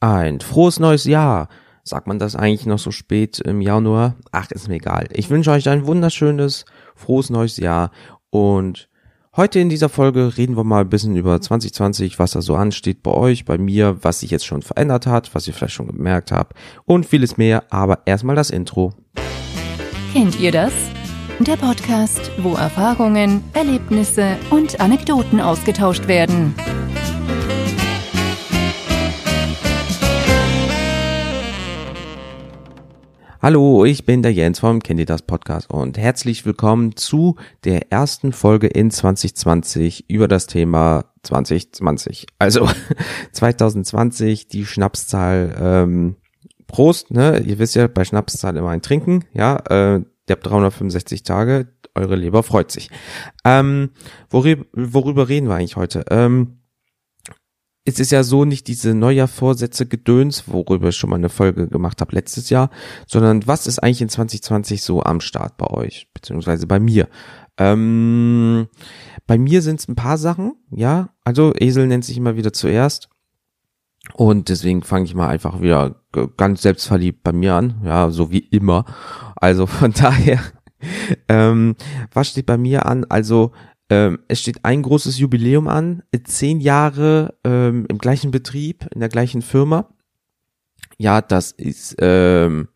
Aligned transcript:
Ein 0.00 0.40
frohes 0.40 0.78
neues 0.78 1.04
Jahr. 1.04 1.48
Sagt 1.82 2.06
man 2.06 2.20
das 2.20 2.36
eigentlich 2.36 2.66
noch 2.66 2.78
so 2.78 2.92
spät 2.92 3.40
im 3.40 3.60
Januar? 3.60 4.14
Ach, 4.30 4.48
ist 4.50 4.68
mir 4.68 4.76
egal. 4.76 5.08
Ich 5.10 5.28
wünsche 5.28 5.50
euch 5.50 5.68
ein 5.68 5.86
wunderschönes, 5.86 6.66
frohes 6.94 7.30
neues 7.30 7.56
Jahr 7.56 7.90
und 8.30 8.88
heute 9.36 9.58
in 9.58 9.68
dieser 9.68 9.88
Folge 9.88 10.36
reden 10.36 10.56
wir 10.56 10.62
mal 10.62 10.82
ein 10.82 10.88
bisschen 10.88 11.16
über 11.16 11.40
2020, 11.40 12.18
was 12.20 12.32
da 12.32 12.42
so 12.42 12.54
ansteht 12.54 13.02
bei 13.02 13.10
euch, 13.10 13.44
bei 13.44 13.58
mir, 13.58 13.96
was 14.02 14.20
sich 14.20 14.30
jetzt 14.30 14.46
schon 14.46 14.62
verändert 14.62 15.06
hat, 15.08 15.34
was 15.34 15.48
ihr 15.48 15.54
vielleicht 15.54 15.74
schon 15.74 15.88
gemerkt 15.88 16.30
habt 16.30 16.56
und 16.84 17.04
vieles 17.04 17.36
mehr, 17.36 17.64
aber 17.70 18.00
erstmal 18.04 18.36
das 18.36 18.50
Intro. 18.50 18.92
Kennt 20.12 20.38
ihr 20.38 20.52
das? 20.52 20.72
Der 21.40 21.56
Podcast, 21.56 22.30
wo 22.38 22.54
Erfahrungen, 22.54 23.42
Erlebnisse 23.52 24.36
und 24.50 24.80
Anekdoten 24.80 25.40
ausgetauscht 25.40 26.06
werden. 26.06 26.54
Hallo, 33.40 33.84
ich 33.84 34.04
bin 34.04 34.22
der 34.22 34.32
Jens 34.32 34.58
vom 34.58 34.82
Kennt 34.82 34.98
ihr 34.98 35.06
das 35.06 35.22
Podcast 35.22 35.70
und 35.70 35.96
herzlich 35.96 36.44
willkommen 36.44 36.96
zu 36.96 37.36
der 37.62 37.92
ersten 37.92 38.32
Folge 38.32 38.66
in 38.66 38.90
2020 38.90 40.10
über 40.10 40.26
das 40.26 40.48
Thema 40.48 41.04
2020. 41.22 42.26
Also 42.40 42.68
2020, 43.32 44.48
die 44.48 44.66
Schnapszahl, 44.66 45.56
ähm, 45.60 46.16
Prost, 46.66 47.12
ne? 47.12 47.38
Ihr 47.38 47.60
wisst 47.60 47.76
ja, 47.76 47.86
bei 47.86 48.04
Schnapszahl 48.04 48.56
immer 48.56 48.70
ein 48.70 48.82
Trinken, 48.82 49.24
ja, 49.32 49.56
äh, 49.70 49.98
ihr 49.98 50.04
habt 50.30 50.44
365 50.44 51.22
Tage, 51.22 51.68
eure 51.94 52.16
Leber 52.16 52.42
freut 52.42 52.72
sich. 52.72 52.90
Ähm, 53.44 53.90
worüber, 54.30 54.64
worüber 54.72 55.28
reden 55.28 55.46
wir 55.46 55.54
eigentlich 55.54 55.76
heute? 55.76 56.04
Ähm, 56.10 56.57
es 57.88 57.98
ist 57.98 58.12
ja 58.12 58.22
so 58.22 58.44
nicht 58.44 58.68
diese 58.68 58.94
Neujahrvorsätze 58.94 59.86
Gedöns, 59.86 60.44
worüber 60.46 60.88
ich 60.88 60.96
schon 60.96 61.10
mal 61.10 61.16
eine 61.16 61.28
Folge 61.28 61.68
gemacht 61.68 62.00
habe 62.00 62.14
letztes 62.14 62.50
Jahr, 62.50 62.70
sondern 63.06 63.46
was 63.46 63.66
ist 63.66 63.78
eigentlich 63.78 64.02
in 64.02 64.08
2020 64.08 64.82
so 64.82 65.02
am 65.02 65.20
Start 65.20 65.56
bei 65.56 65.66
euch, 65.68 66.08
beziehungsweise 66.12 66.66
bei 66.66 66.78
mir? 66.78 67.08
Ähm, 67.56 68.68
bei 69.26 69.38
mir 69.38 69.62
sind 69.62 69.80
es 69.80 69.88
ein 69.88 69.96
paar 69.96 70.18
Sachen, 70.18 70.54
ja. 70.70 71.10
Also 71.24 71.52
Esel 71.58 71.86
nennt 71.86 72.04
sich 72.04 72.16
immer 72.16 72.36
wieder 72.36 72.52
zuerst. 72.52 73.08
Und 74.14 74.48
deswegen 74.48 74.82
fange 74.82 75.04
ich 75.04 75.14
mal 75.14 75.28
einfach 75.28 75.60
wieder 75.60 75.96
ganz 76.36 76.62
selbstverliebt 76.62 77.22
bei 77.22 77.32
mir 77.32 77.54
an, 77.54 77.82
ja, 77.84 78.10
so 78.10 78.30
wie 78.30 78.38
immer. 78.38 78.84
Also 79.36 79.66
von 79.66 79.92
daher, 79.96 80.40
ähm, 81.28 81.74
was 82.12 82.28
steht 82.28 82.46
bei 82.46 82.56
mir 82.56 82.86
an? 82.86 83.04
Also 83.08 83.52
ähm, 83.90 84.18
es 84.28 84.40
steht 84.40 84.64
ein 84.64 84.82
großes 84.82 85.18
Jubiläum 85.18 85.68
an, 85.68 86.02
zehn 86.24 86.60
Jahre 86.60 87.34
ähm, 87.44 87.86
im 87.88 87.98
gleichen 87.98 88.30
Betrieb, 88.30 88.86
in 88.94 89.00
der 89.00 89.08
gleichen 89.08 89.42
Firma. 89.42 89.88
Ja, 90.98 91.22
das 91.22 91.52
ist, 91.52 91.96
ähm, 92.00 92.68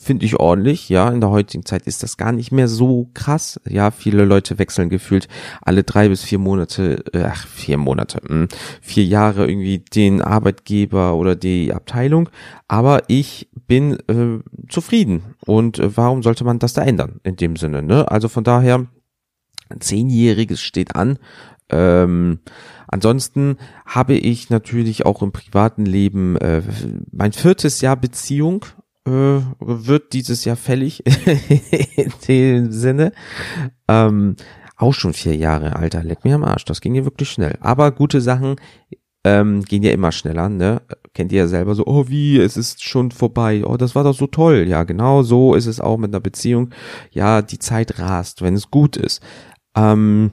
finde 0.00 0.24
ich 0.24 0.36
ordentlich. 0.36 0.88
Ja, 0.88 1.10
in 1.10 1.20
der 1.20 1.30
heutigen 1.30 1.66
Zeit 1.66 1.86
ist 1.86 2.02
das 2.02 2.16
gar 2.16 2.32
nicht 2.32 2.52
mehr 2.52 2.68
so 2.68 3.10
krass. 3.14 3.60
Ja, 3.68 3.90
viele 3.90 4.24
Leute 4.24 4.58
wechseln 4.58 4.88
gefühlt 4.88 5.28
alle 5.60 5.82
drei 5.82 6.08
bis 6.08 6.22
vier 6.22 6.38
Monate, 6.38 7.04
äh, 7.12 7.24
ach, 7.24 7.46
vier 7.46 7.76
Monate, 7.76 8.20
mh, 8.22 8.28
hm, 8.28 8.48
vier 8.80 9.04
Jahre 9.04 9.48
irgendwie 9.48 9.78
den 9.78 10.22
Arbeitgeber 10.22 11.14
oder 11.14 11.36
die 11.36 11.74
Abteilung. 11.74 12.30
Aber 12.68 13.02
ich 13.08 13.50
bin 13.66 13.98
äh, 14.08 14.38
zufrieden. 14.68 15.34
Und 15.44 15.78
äh, 15.78 15.96
warum 15.96 16.22
sollte 16.22 16.44
man 16.44 16.58
das 16.58 16.72
da 16.72 16.82
ändern 16.82 17.20
in 17.24 17.36
dem 17.36 17.56
Sinne? 17.56 17.82
Ne? 17.82 18.10
Also 18.10 18.28
von 18.28 18.44
daher 18.44 18.86
Zehnjähriges 19.80 20.60
steht 20.60 20.96
an. 20.96 21.18
Ähm, 21.70 22.40
ansonsten 22.86 23.58
habe 23.84 24.14
ich 24.14 24.50
natürlich 24.50 25.04
auch 25.04 25.22
im 25.22 25.32
privaten 25.32 25.84
Leben 25.84 26.36
äh, 26.36 26.62
mein 27.12 27.32
viertes 27.32 27.80
Jahr 27.80 27.96
Beziehung 27.96 28.64
äh, 29.06 29.40
wird 29.60 30.12
dieses 30.12 30.44
Jahr 30.44 30.56
fällig 30.56 31.02
in 31.96 32.12
dem 32.26 32.72
Sinne. 32.72 33.12
Ähm, 33.86 34.36
auch 34.76 34.94
schon 34.94 35.12
vier 35.12 35.34
Jahre, 35.34 35.76
Alter, 35.76 36.04
leck 36.04 36.24
mir 36.24 36.36
am 36.36 36.44
Arsch, 36.44 36.64
das 36.64 36.80
ging 36.80 36.94
ja 36.94 37.04
wirklich 37.04 37.30
schnell. 37.30 37.58
Aber 37.60 37.90
gute 37.90 38.20
Sachen 38.20 38.56
ähm, 39.24 39.62
gehen 39.62 39.82
ja 39.82 39.90
immer 39.90 40.12
schneller, 40.12 40.48
ne? 40.48 40.82
Kennt 41.14 41.32
ihr 41.32 41.40
ja 41.40 41.46
selber 41.48 41.74
so, 41.74 41.84
oh 41.86 42.08
wie, 42.08 42.38
es 42.38 42.56
ist 42.56 42.84
schon 42.84 43.10
vorbei, 43.10 43.64
oh, 43.64 43.76
das 43.76 43.96
war 43.96 44.04
doch 44.04 44.14
so 44.14 44.28
toll. 44.28 44.66
Ja, 44.68 44.84
genau 44.84 45.22
so 45.22 45.54
ist 45.54 45.66
es 45.66 45.80
auch 45.80 45.96
mit 45.96 46.10
einer 46.10 46.20
Beziehung. 46.20 46.70
Ja, 47.10 47.42
die 47.42 47.58
Zeit 47.58 47.98
rast, 47.98 48.40
wenn 48.40 48.54
es 48.54 48.70
gut 48.70 48.96
ist. 48.96 49.20
Ähm, 49.78 50.32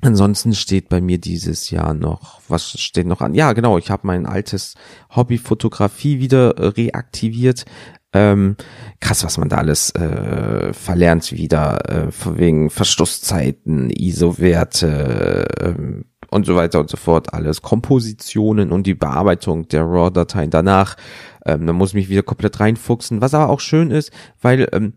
ansonsten 0.00 0.54
steht 0.54 0.88
bei 0.88 1.00
mir 1.00 1.18
dieses 1.18 1.70
Jahr 1.70 1.94
noch, 1.94 2.40
was 2.48 2.78
steht 2.80 3.06
noch 3.06 3.20
an? 3.20 3.34
Ja, 3.34 3.52
genau, 3.52 3.78
ich 3.78 3.90
habe 3.90 4.06
mein 4.06 4.26
altes 4.26 4.74
Hobby 5.14 5.38
Fotografie 5.38 6.18
wieder 6.18 6.58
äh, 6.58 6.66
reaktiviert. 6.68 7.64
Ähm, 8.12 8.56
krass, 9.00 9.24
was 9.24 9.38
man 9.38 9.48
da 9.48 9.58
alles 9.58 9.94
äh, 9.94 10.72
verlernt 10.72 11.32
wieder, 11.32 11.88
äh, 11.88 12.08
wegen 12.36 12.70
Verschlusszeiten, 12.70 13.90
ISO-Werte 13.90 15.46
äh, 15.60 16.04
und 16.30 16.46
so 16.46 16.56
weiter 16.56 16.80
und 16.80 16.90
so 16.90 16.96
fort, 16.96 17.34
alles 17.34 17.62
Kompositionen 17.62 18.72
und 18.72 18.86
die 18.86 18.94
Bearbeitung 18.94 19.68
der 19.68 19.82
RAW-Dateien 19.82 20.50
danach. 20.50 20.96
Ähm, 21.44 21.66
da 21.66 21.72
muss 21.72 21.90
ich 21.90 21.94
mich 21.94 22.08
wieder 22.08 22.22
komplett 22.22 22.58
reinfuchsen, 22.58 23.20
was 23.20 23.34
aber 23.34 23.50
auch 23.50 23.60
schön 23.60 23.90
ist, 23.90 24.10
weil, 24.40 24.68
ähm, 24.72 24.94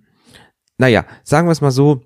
naja, 0.78 1.06
sagen 1.24 1.48
wir 1.48 1.52
es 1.52 1.62
mal 1.62 1.72
so, 1.72 2.02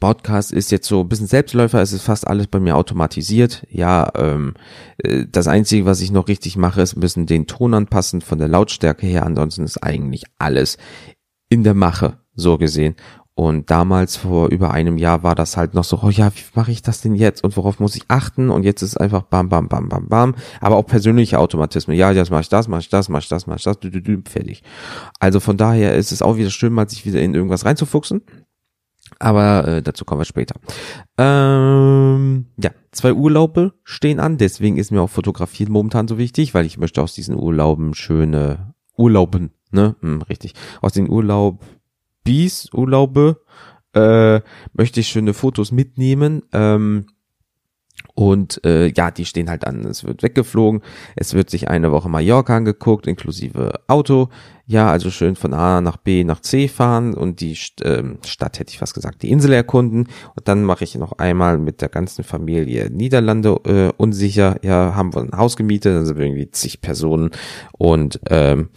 Podcast 0.00 0.52
ist 0.52 0.70
jetzt 0.70 0.88
so 0.88 1.00
ein 1.00 1.08
bisschen 1.08 1.26
Selbstläufer, 1.26 1.80
es 1.80 1.92
ist 1.92 2.02
fast 2.02 2.26
alles 2.26 2.46
bei 2.48 2.60
mir 2.60 2.76
automatisiert. 2.76 3.66
Ja, 3.70 4.10
ähm, 4.16 4.54
äh, 4.98 5.26
das 5.30 5.48
Einzige, 5.48 5.86
was 5.86 6.00
ich 6.00 6.10
noch 6.10 6.28
richtig 6.28 6.56
mache, 6.56 6.82
ist 6.82 6.96
ein 6.96 7.00
bisschen 7.00 7.26
den 7.26 7.46
Ton 7.46 7.74
anpassen 7.74 8.20
von 8.20 8.38
der 8.38 8.48
Lautstärke 8.48 9.06
her. 9.06 9.24
Ansonsten 9.24 9.64
ist 9.64 9.82
eigentlich 9.82 10.24
alles 10.38 10.78
in 11.48 11.64
der 11.64 11.74
Mache, 11.74 12.18
so 12.34 12.58
gesehen. 12.58 12.96
Und 13.34 13.70
damals 13.70 14.16
vor 14.16 14.48
über 14.48 14.72
einem 14.72 14.98
Jahr 14.98 15.22
war 15.22 15.34
das 15.34 15.56
halt 15.56 15.72
noch 15.72 15.84
so, 15.84 16.00
oh 16.02 16.10
ja, 16.10 16.30
wie 16.34 16.42
mache 16.54 16.70
ich 16.70 16.82
das 16.82 17.00
denn 17.00 17.14
jetzt 17.14 17.42
und 17.42 17.56
worauf 17.56 17.80
muss 17.80 17.96
ich 17.96 18.04
achten? 18.08 18.50
Und 18.50 18.62
jetzt 18.62 18.82
ist 18.82 18.98
einfach 18.98 19.22
bam, 19.22 19.48
bam, 19.48 19.68
bam, 19.68 19.88
bam, 19.88 20.08
bam. 20.08 20.34
Aber 20.60 20.76
auch 20.76 20.86
persönliche 20.86 21.38
Automatismen. 21.38 21.96
Ja, 21.96 22.10
jetzt 22.12 22.30
mache 22.30 22.42
ich 22.42 22.50
das, 22.50 22.68
mache 22.68 22.82
ich 22.82 22.90
das, 22.90 23.08
mache 23.08 23.22
ich 23.22 23.28
das, 23.28 23.46
mache 23.46 23.56
ich 23.56 23.64
das, 23.64 23.80
dü, 23.80 23.90
dü, 23.90 24.02
dü, 24.02 24.20
fertig. 24.28 24.62
Also 25.18 25.40
von 25.40 25.56
daher 25.56 25.94
ist 25.94 26.12
es 26.12 26.20
auch 26.20 26.36
wieder 26.36 26.50
schön, 26.50 26.74
mal 26.74 26.88
sich 26.88 27.06
wieder 27.06 27.22
in 27.22 27.34
irgendwas 27.34 27.64
reinzufuchsen. 27.64 28.22
Aber 29.22 29.68
äh, 29.68 29.82
dazu 29.82 30.04
kommen 30.04 30.20
wir 30.20 30.24
später. 30.24 30.56
Ähm, 31.16 32.46
ja, 32.60 32.72
zwei 32.90 33.12
Urlaube 33.12 33.72
stehen 33.84 34.18
an, 34.18 34.36
deswegen 34.36 34.78
ist 34.78 34.90
mir 34.90 35.00
auch 35.00 35.10
Fotografieren 35.10 35.72
momentan 35.72 36.08
so 36.08 36.18
wichtig, 36.18 36.54
weil 36.54 36.66
ich 36.66 36.76
möchte 36.76 37.00
aus 37.00 37.14
diesen 37.14 37.36
Urlauben 37.36 37.94
schöne 37.94 38.74
Urlauben, 38.96 39.52
ne, 39.70 39.94
hm, 40.00 40.22
richtig, 40.22 40.54
aus 40.80 40.92
den 40.92 41.08
Urlaub 41.08 41.64
Bies, 42.24 42.68
Urlaube, 42.72 43.40
äh, 43.94 44.40
möchte 44.72 44.98
ich 44.98 45.08
schöne 45.08 45.34
Fotos 45.34 45.70
mitnehmen. 45.70 46.42
Ähm, 46.52 47.06
und 48.14 48.62
äh, 48.66 48.88
ja, 48.88 49.10
die 49.10 49.24
stehen 49.24 49.48
halt 49.48 49.66
an. 49.66 49.84
Es 49.84 50.04
wird 50.04 50.22
weggeflogen. 50.22 50.82
Es 51.16 51.32
wird 51.32 51.48
sich 51.48 51.68
eine 51.68 51.92
Woche 51.92 52.10
Mallorca 52.10 52.56
angeguckt, 52.56 53.06
inklusive 53.06 53.72
Auto. 53.86 54.28
Ja, 54.66 54.90
also 54.90 55.10
schön 55.10 55.34
von 55.34 55.54
A 55.54 55.80
nach 55.80 55.96
B 55.96 56.22
nach 56.24 56.40
C 56.40 56.68
fahren 56.68 57.14
und 57.14 57.40
die 57.40 57.56
ähm, 57.82 58.18
Stadt, 58.24 58.58
hätte 58.58 58.70
ich 58.70 58.78
fast 58.78 58.94
gesagt, 58.94 59.22
die 59.22 59.30
Insel 59.30 59.52
erkunden. 59.52 60.08
Und 60.36 60.46
dann 60.46 60.62
mache 60.62 60.84
ich 60.84 60.94
noch 60.94 61.12
einmal 61.12 61.58
mit 61.58 61.80
der 61.80 61.88
ganzen 61.88 62.22
Familie 62.22 62.90
Niederlande 62.90 63.58
äh, 63.64 63.92
unsicher. 63.96 64.56
Ja, 64.62 64.94
haben 64.94 65.14
wir 65.14 65.22
ein 65.22 65.36
Haus 65.36 65.56
gemietet, 65.56 65.96
dann 65.96 66.06
sind 66.06 66.18
wir 66.18 66.26
irgendwie 66.26 66.50
zig 66.50 66.82
Personen. 66.82 67.30
Und 67.72 68.20
ähm, 68.28 68.68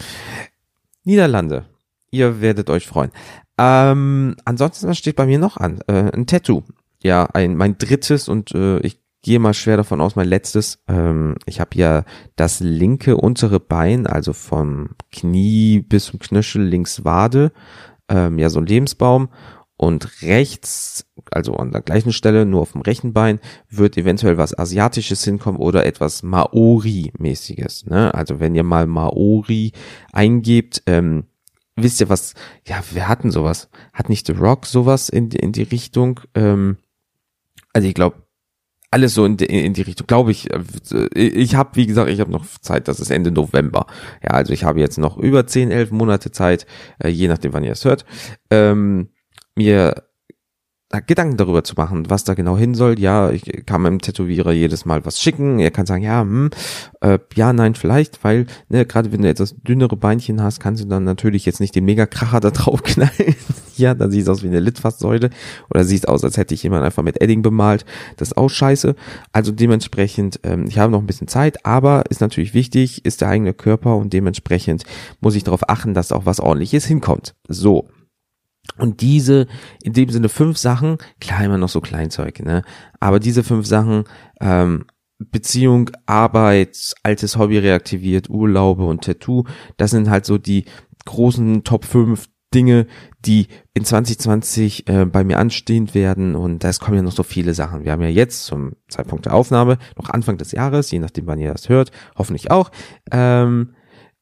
Niederlande, 1.04 1.66
ihr 2.10 2.40
werdet 2.40 2.70
euch 2.70 2.86
freuen. 2.86 3.10
Ähm, 3.58 4.36
ansonsten, 4.44 4.88
was 4.88 4.98
steht 4.98 5.16
bei 5.16 5.26
mir 5.26 5.38
noch 5.38 5.56
an? 5.58 5.80
Äh, 5.88 6.10
ein 6.12 6.26
Tattoo. 6.26 6.62
Ja, 7.02 7.26
ein 7.32 7.56
mein 7.56 7.78
drittes 7.78 8.28
und 8.28 8.52
äh, 8.52 8.78
ich 8.78 9.05
gehe 9.22 9.38
mal 9.38 9.54
schwer 9.54 9.76
davon 9.76 10.00
aus, 10.00 10.16
mein 10.16 10.28
letztes. 10.28 10.82
Ähm, 10.88 11.36
ich 11.46 11.60
habe 11.60 11.76
ja 11.76 12.04
das 12.36 12.60
linke 12.60 13.16
untere 13.16 13.60
Bein, 13.60 14.06
also 14.06 14.32
vom 14.32 14.90
Knie 15.12 15.80
bis 15.80 16.06
zum 16.06 16.18
Knöchel 16.18 16.62
links 16.62 17.04
Wade, 17.04 17.52
ähm, 18.08 18.38
ja 18.38 18.50
so 18.50 18.60
ein 18.60 18.66
Lebensbaum. 18.66 19.28
Und 19.78 20.22
rechts, 20.22 21.06
also 21.30 21.54
an 21.56 21.70
der 21.70 21.82
gleichen 21.82 22.12
Stelle, 22.12 22.46
nur 22.46 22.62
auf 22.62 22.72
dem 22.72 22.80
rechten 22.80 23.12
Bein, 23.12 23.40
wird 23.68 23.98
eventuell 23.98 24.38
was 24.38 24.58
Asiatisches 24.58 25.22
hinkommen 25.22 25.60
oder 25.60 25.84
etwas 25.84 26.22
Maori-mäßiges. 26.22 27.84
Ne? 27.84 28.14
Also 28.14 28.40
wenn 28.40 28.54
ihr 28.54 28.62
mal 28.62 28.86
Maori 28.86 29.72
eingebt, 30.12 30.82
ähm, 30.86 31.24
wisst 31.76 32.00
ihr 32.00 32.08
was, 32.08 32.32
ja, 32.66 32.82
wir 32.92 33.06
hatten 33.06 33.30
sowas. 33.30 33.68
Hat 33.92 34.08
nicht 34.08 34.26
The 34.26 34.32
Rock 34.32 34.64
sowas 34.64 35.10
in, 35.10 35.30
in 35.30 35.52
die 35.52 35.64
Richtung? 35.64 36.20
Ähm, 36.34 36.78
also 37.74 37.86
ich 37.86 37.94
glaube, 37.94 38.25
alles 38.90 39.14
so 39.14 39.24
in 39.24 39.36
die, 39.36 39.46
in 39.46 39.74
die 39.74 39.82
Richtung, 39.82 40.06
glaube 40.06 40.30
ich. 40.30 40.50
Äh, 40.52 40.60
ich 41.14 41.54
habe, 41.54 41.70
wie 41.74 41.86
gesagt, 41.86 42.10
ich 42.10 42.20
habe 42.20 42.30
noch 42.30 42.46
Zeit, 42.60 42.88
das 42.88 43.00
ist 43.00 43.10
Ende 43.10 43.30
November. 43.30 43.86
Ja, 44.22 44.30
also 44.30 44.52
ich 44.52 44.64
habe 44.64 44.80
jetzt 44.80 44.98
noch 44.98 45.18
über 45.18 45.46
10, 45.46 45.70
11 45.70 45.90
Monate 45.90 46.30
Zeit, 46.30 46.66
äh, 47.02 47.08
je 47.08 47.28
nachdem, 47.28 47.52
wann 47.52 47.64
ihr 47.64 47.72
es 47.72 47.84
hört, 47.84 48.04
ähm, 48.50 49.08
mir 49.54 50.05
Gedanken 51.06 51.36
darüber 51.36 51.64
zu 51.64 51.74
machen, 51.76 52.08
was 52.08 52.22
da 52.22 52.34
genau 52.34 52.56
hin 52.56 52.74
soll. 52.74 53.00
Ja, 53.00 53.30
ich 53.30 53.66
kann 53.66 53.82
meinem 53.82 54.00
Tätowierer 54.00 54.52
jedes 54.52 54.84
Mal 54.84 55.04
was 55.04 55.20
schicken. 55.20 55.58
Er 55.58 55.72
kann 55.72 55.84
sagen, 55.84 56.04
ja, 56.04 56.20
hm, 56.20 56.50
äh, 57.00 57.18
ja, 57.34 57.52
nein, 57.52 57.74
vielleicht, 57.74 58.22
weil, 58.22 58.46
ne, 58.68 58.86
gerade 58.86 59.10
wenn 59.10 59.22
du 59.22 59.28
etwas 59.28 59.56
dünnere 59.56 59.96
Beinchen 59.96 60.40
hast, 60.40 60.60
kannst 60.60 60.84
du 60.84 60.88
dann 60.88 61.02
natürlich 61.02 61.44
jetzt 61.44 61.58
nicht 61.58 61.74
den 61.74 61.84
Mega-Kracher 61.86 62.38
da 62.38 62.50
drauf 62.52 62.84
knallen. 62.84 63.34
ja, 63.76 63.94
dann 63.94 64.12
sieht 64.12 64.22
es 64.22 64.28
aus 64.28 64.44
wie 64.44 64.46
eine 64.46 64.60
Litfaßsäule 64.60 65.30
oder 65.70 65.84
sieht 65.84 66.06
aus, 66.06 66.22
als 66.22 66.36
hätte 66.36 66.54
ich 66.54 66.62
jemand 66.62 66.84
einfach 66.84 67.02
mit 67.02 67.20
Edding 67.20 67.42
bemalt. 67.42 67.84
Das 68.16 68.28
ist 68.28 68.36
auch 68.36 68.48
scheiße. 68.48 68.94
Also 69.32 69.50
dementsprechend, 69.50 70.38
ähm, 70.44 70.66
ich 70.68 70.78
habe 70.78 70.92
noch 70.92 71.00
ein 71.00 71.06
bisschen 71.06 71.28
Zeit, 71.28 71.66
aber 71.66 72.04
ist 72.10 72.20
natürlich 72.20 72.54
wichtig, 72.54 73.04
ist 73.04 73.22
der 73.22 73.28
eigene 73.28 73.54
Körper 73.54 73.96
und 73.96 74.12
dementsprechend 74.12 74.84
muss 75.20 75.34
ich 75.34 75.42
darauf 75.42 75.68
achten, 75.68 75.94
dass 75.94 76.12
auch 76.12 76.26
was 76.26 76.38
ordentliches 76.38 76.84
hinkommt. 76.86 77.34
So. 77.48 77.88
Und 78.78 79.00
diese, 79.00 79.46
in 79.82 79.92
dem 79.92 80.10
Sinne 80.10 80.28
fünf 80.28 80.58
Sachen, 80.58 80.98
klar 81.20 81.44
immer 81.44 81.58
noch 81.58 81.68
so 81.68 81.80
Kleinzeug, 81.80 82.40
ne? 82.40 82.62
Aber 83.00 83.20
diese 83.20 83.42
fünf 83.42 83.66
Sachen, 83.66 84.04
ähm, 84.40 84.84
Beziehung, 85.18 85.90
Arbeit, 86.04 86.94
altes 87.02 87.38
Hobby 87.38 87.58
reaktiviert, 87.58 88.28
Urlaube 88.28 88.84
und 88.84 89.04
Tattoo, 89.04 89.44
das 89.78 89.90
sind 89.92 90.10
halt 90.10 90.26
so 90.26 90.36
die 90.36 90.66
großen 91.06 91.64
Top 91.64 91.84
5 91.84 92.28
Dinge, 92.54 92.86
die 93.24 93.48
in 93.74 93.84
2020 93.84 94.88
äh, 94.88 95.04
bei 95.04 95.24
mir 95.24 95.38
anstehend 95.38 95.94
werden 95.94 96.36
und 96.36 96.62
da 96.62 96.70
kommen 96.72 96.96
ja 96.96 97.02
noch 97.02 97.12
so 97.12 97.22
viele 97.22 97.54
Sachen. 97.54 97.84
Wir 97.84 97.92
haben 97.92 98.02
ja 98.02 98.08
jetzt 98.08 98.44
zum 98.44 98.72
Zeitpunkt 98.88 99.26
der 99.26 99.34
Aufnahme 99.34 99.78
noch 99.96 100.10
Anfang 100.10 100.38
des 100.38 100.52
Jahres, 100.52 100.90
je 100.90 101.00
nachdem 101.00 101.26
wann 101.26 101.40
ihr 101.40 101.52
das 101.52 101.68
hört, 101.68 101.90
hoffentlich 102.16 102.50
auch, 102.50 102.70
ähm, 103.10 103.74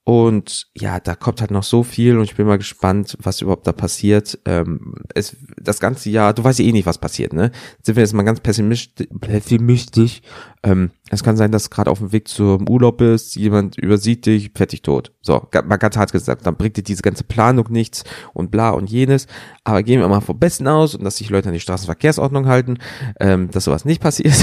und 0.06 0.66
ja, 0.76 1.00
da 1.00 1.14
kommt 1.14 1.40
halt 1.40 1.50
noch 1.50 1.62
so 1.62 1.82
viel 1.82 2.18
und 2.18 2.24
ich 2.24 2.36
bin 2.36 2.46
mal 2.46 2.58
gespannt, 2.58 3.16
was 3.22 3.40
überhaupt 3.40 3.66
da 3.66 3.72
passiert. 3.72 4.38
Ähm, 4.44 4.96
es, 5.14 5.34
das 5.56 5.80
ganze 5.80 6.10
Jahr, 6.10 6.34
du 6.34 6.44
weißt 6.44 6.58
ja 6.58 6.66
eh 6.66 6.72
nicht, 6.72 6.84
was 6.84 6.98
passiert, 6.98 7.32
ne? 7.32 7.52
Sind 7.82 7.96
wir 7.96 8.02
jetzt 8.02 8.12
mal 8.12 8.22
ganz 8.22 8.40
pessimistisch. 8.40 9.08
pessimistisch. 9.22 10.20
Ähm, 10.62 10.90
es 11.08 11.22
kann 11.22 11.38
sein, 11.38 11.52
dass 11.52 11.70
gerade 11.70 11.90
auf 11.90 12.00
dem 12.00 12.12
Weg 12.12 12.28
zum 12.28 12.68
Urlaub 12.68 12.98
bist, 12.98 13.34
jemand 13.36 13.78
übersieht 13.78 14.26
dich, 14.26 14.50
fertig 14.54 14.82
tot. 14.82 15.10
So, 15.22 15.48
mal 15.64 15.78
ganz 15.78 15.96
hart 15.96 16.12
gesagt, 16.12 16.44
dann 16.44 16.56
bringt 16.56 16.76
dir 16.76 16.82
diese 16.82 17.02
ganze 17.02 17.24
Planung 17.24 17.68
nichts 17.70 18.04
und 18.34 18.50
bla 18.50 18.70
und 18.70 18.90
jenes. 18.90 19.26
Aber 19.64 19.82
gehen 19.82 20.00
wir 20.00 20.08
mal 20.08 20.20
vom 20.20 20.38
Besten 20.38 20.68
aus 20.68 20.94
und 20.94 21.04
dass 21.04 21.16
sich 21.16 21.30
Leute 21.30 21.48
an 21.48 21.54
die 21.54 21.60
Straßenverkehrsordnung 21.60 22.46
halten, 22.46 22.76
ähm, 23.20 23.50
dass 23.50 23.64
sowas 23.64 23.86
nicht 23.86 24.02
passiert. 24.02 24.36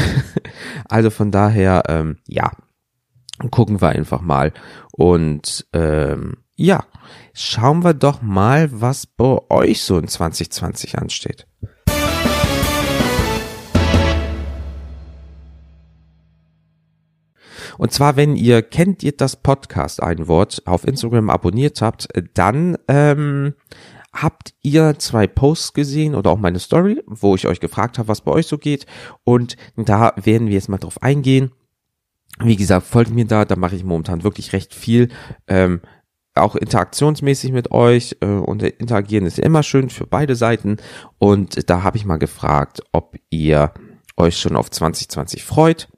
also 0.90 1.12
von 1.12 1.30
daher, 1.30 1.84
ähm, 1.88 2.18
ja, 2.28 2.52
gucken 3.50 3.82
wir 3.82 3.90
einfach 3.90 4.22
mal. 4.22 4.54
Und 4.92 5.66
ähm, 5.74 6.38
ja, 6.56 6.86
schauen 7.34 7.84
wir 7.84 7.94
doch 7.94 8.22
mal, 8.22 8.70
was 8.72 9.08
bei 9.08 9.40
euch 9.50 9.82
so 9.82 9.98
in 9.98 10.08
2020 10.08 11.00
ansteht. 11.00 11.48
Und 17.78 17.92
zwar, 17.92 18.16
wenn 18.16 18.36
ihr 18.36 18.62
kennt 18.62 19.02
ihr 19.02 19.14
das 19.14 19.38
Podcast 19.38 20.04
ein 20.04 20.28
Wort 20.28 20.62
auf 20.66 20.86
Instagram 20.86 21.30
abonniert 21.30 21.82
habt, 21.82 22.08
dann 22.36 22.78
ähm, 22.88 23.56
habt 24.14 24.54
ihr 24.62 25.00
zwei 25.00 25.26
Posts 25.28 25.74
gesehen 25.74 26.16
oder 26.16 26.32
auch 26.32 26.38
meine 26.38 26.60
Story, 26.60 27.02
wo 27.08 27.36
ich 27.36 27.48
euch 27.48 27.60
gefragt 27.60 27.98
habe, 27.98 28.10
was 28.10 28.22
bei 28.22 28.32
euch 28.32 28.48
so 28.48 28.58
geht. 28.58 28.86
Und 29.24 29.56
da 29.76 30.14
werden 30.16 30.48
wir 30.48 30.54
jetzt 30.54 30.70
mal 30.70 30.78
drauf 30.78 31.02
eingehen. 31.02 31.52
Wie 32.44 32.56
gesagt, 32.56 32.88
folgt 32.88 33.12
mir 33.12 33.26
da, 33.26 33.46
da 33.46 33.56
mache 33.56 33.76
ich 33.76 33.84
momentan 33.84 34.24
wirklich 34.24 34.54
recht 34.54 34.74
viel. 34.74 35.10
Ähm, 35.48 35.82
auch 36.34 36.56
interaktionsmäßig 36.56 37.52
mit 37.52 37.72
euch 37.72 38.18
äh, 38.22 38.26
und 38.26 38.64
interagieren 38.64 39.26
ist 39.26 39.40
immer 39.40 39.64
schön 39.64 39.90
für 39.90 40.08
beide 40.08 40.36
Seiten. 40.36 40.78
Und 41.18 41.70
da 41.70 41.84
habe 41.84 41.98
ich 41.98 42.06
mal 42.06 42.18
gefragt, 42.18 42.82
ob 42.92 43.18
ihr 43.30 43.74
euch 44.18 44.38
schon 44.38 44.56
auf 44.56 44.72
2020 44.72 45.44
freut. 45.44 45.90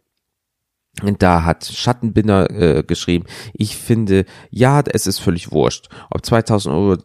Und 1.01 1.23
da 1.23 1.43
hat 1.43 1.65
Schattenbinder 1.65 2.51
äh, 2.51 2.83
geschrieben, 2.83 3.25
ich 3.53 3.75
finde, 3.77 4.25
ja, 4.51 4.83
es 4.85 5.07
ist 5.07 5.19
völlig 5.19 5.51
wurscht, 5.51 5.89
ob 6.11 6.23
2000, 6.23 7.03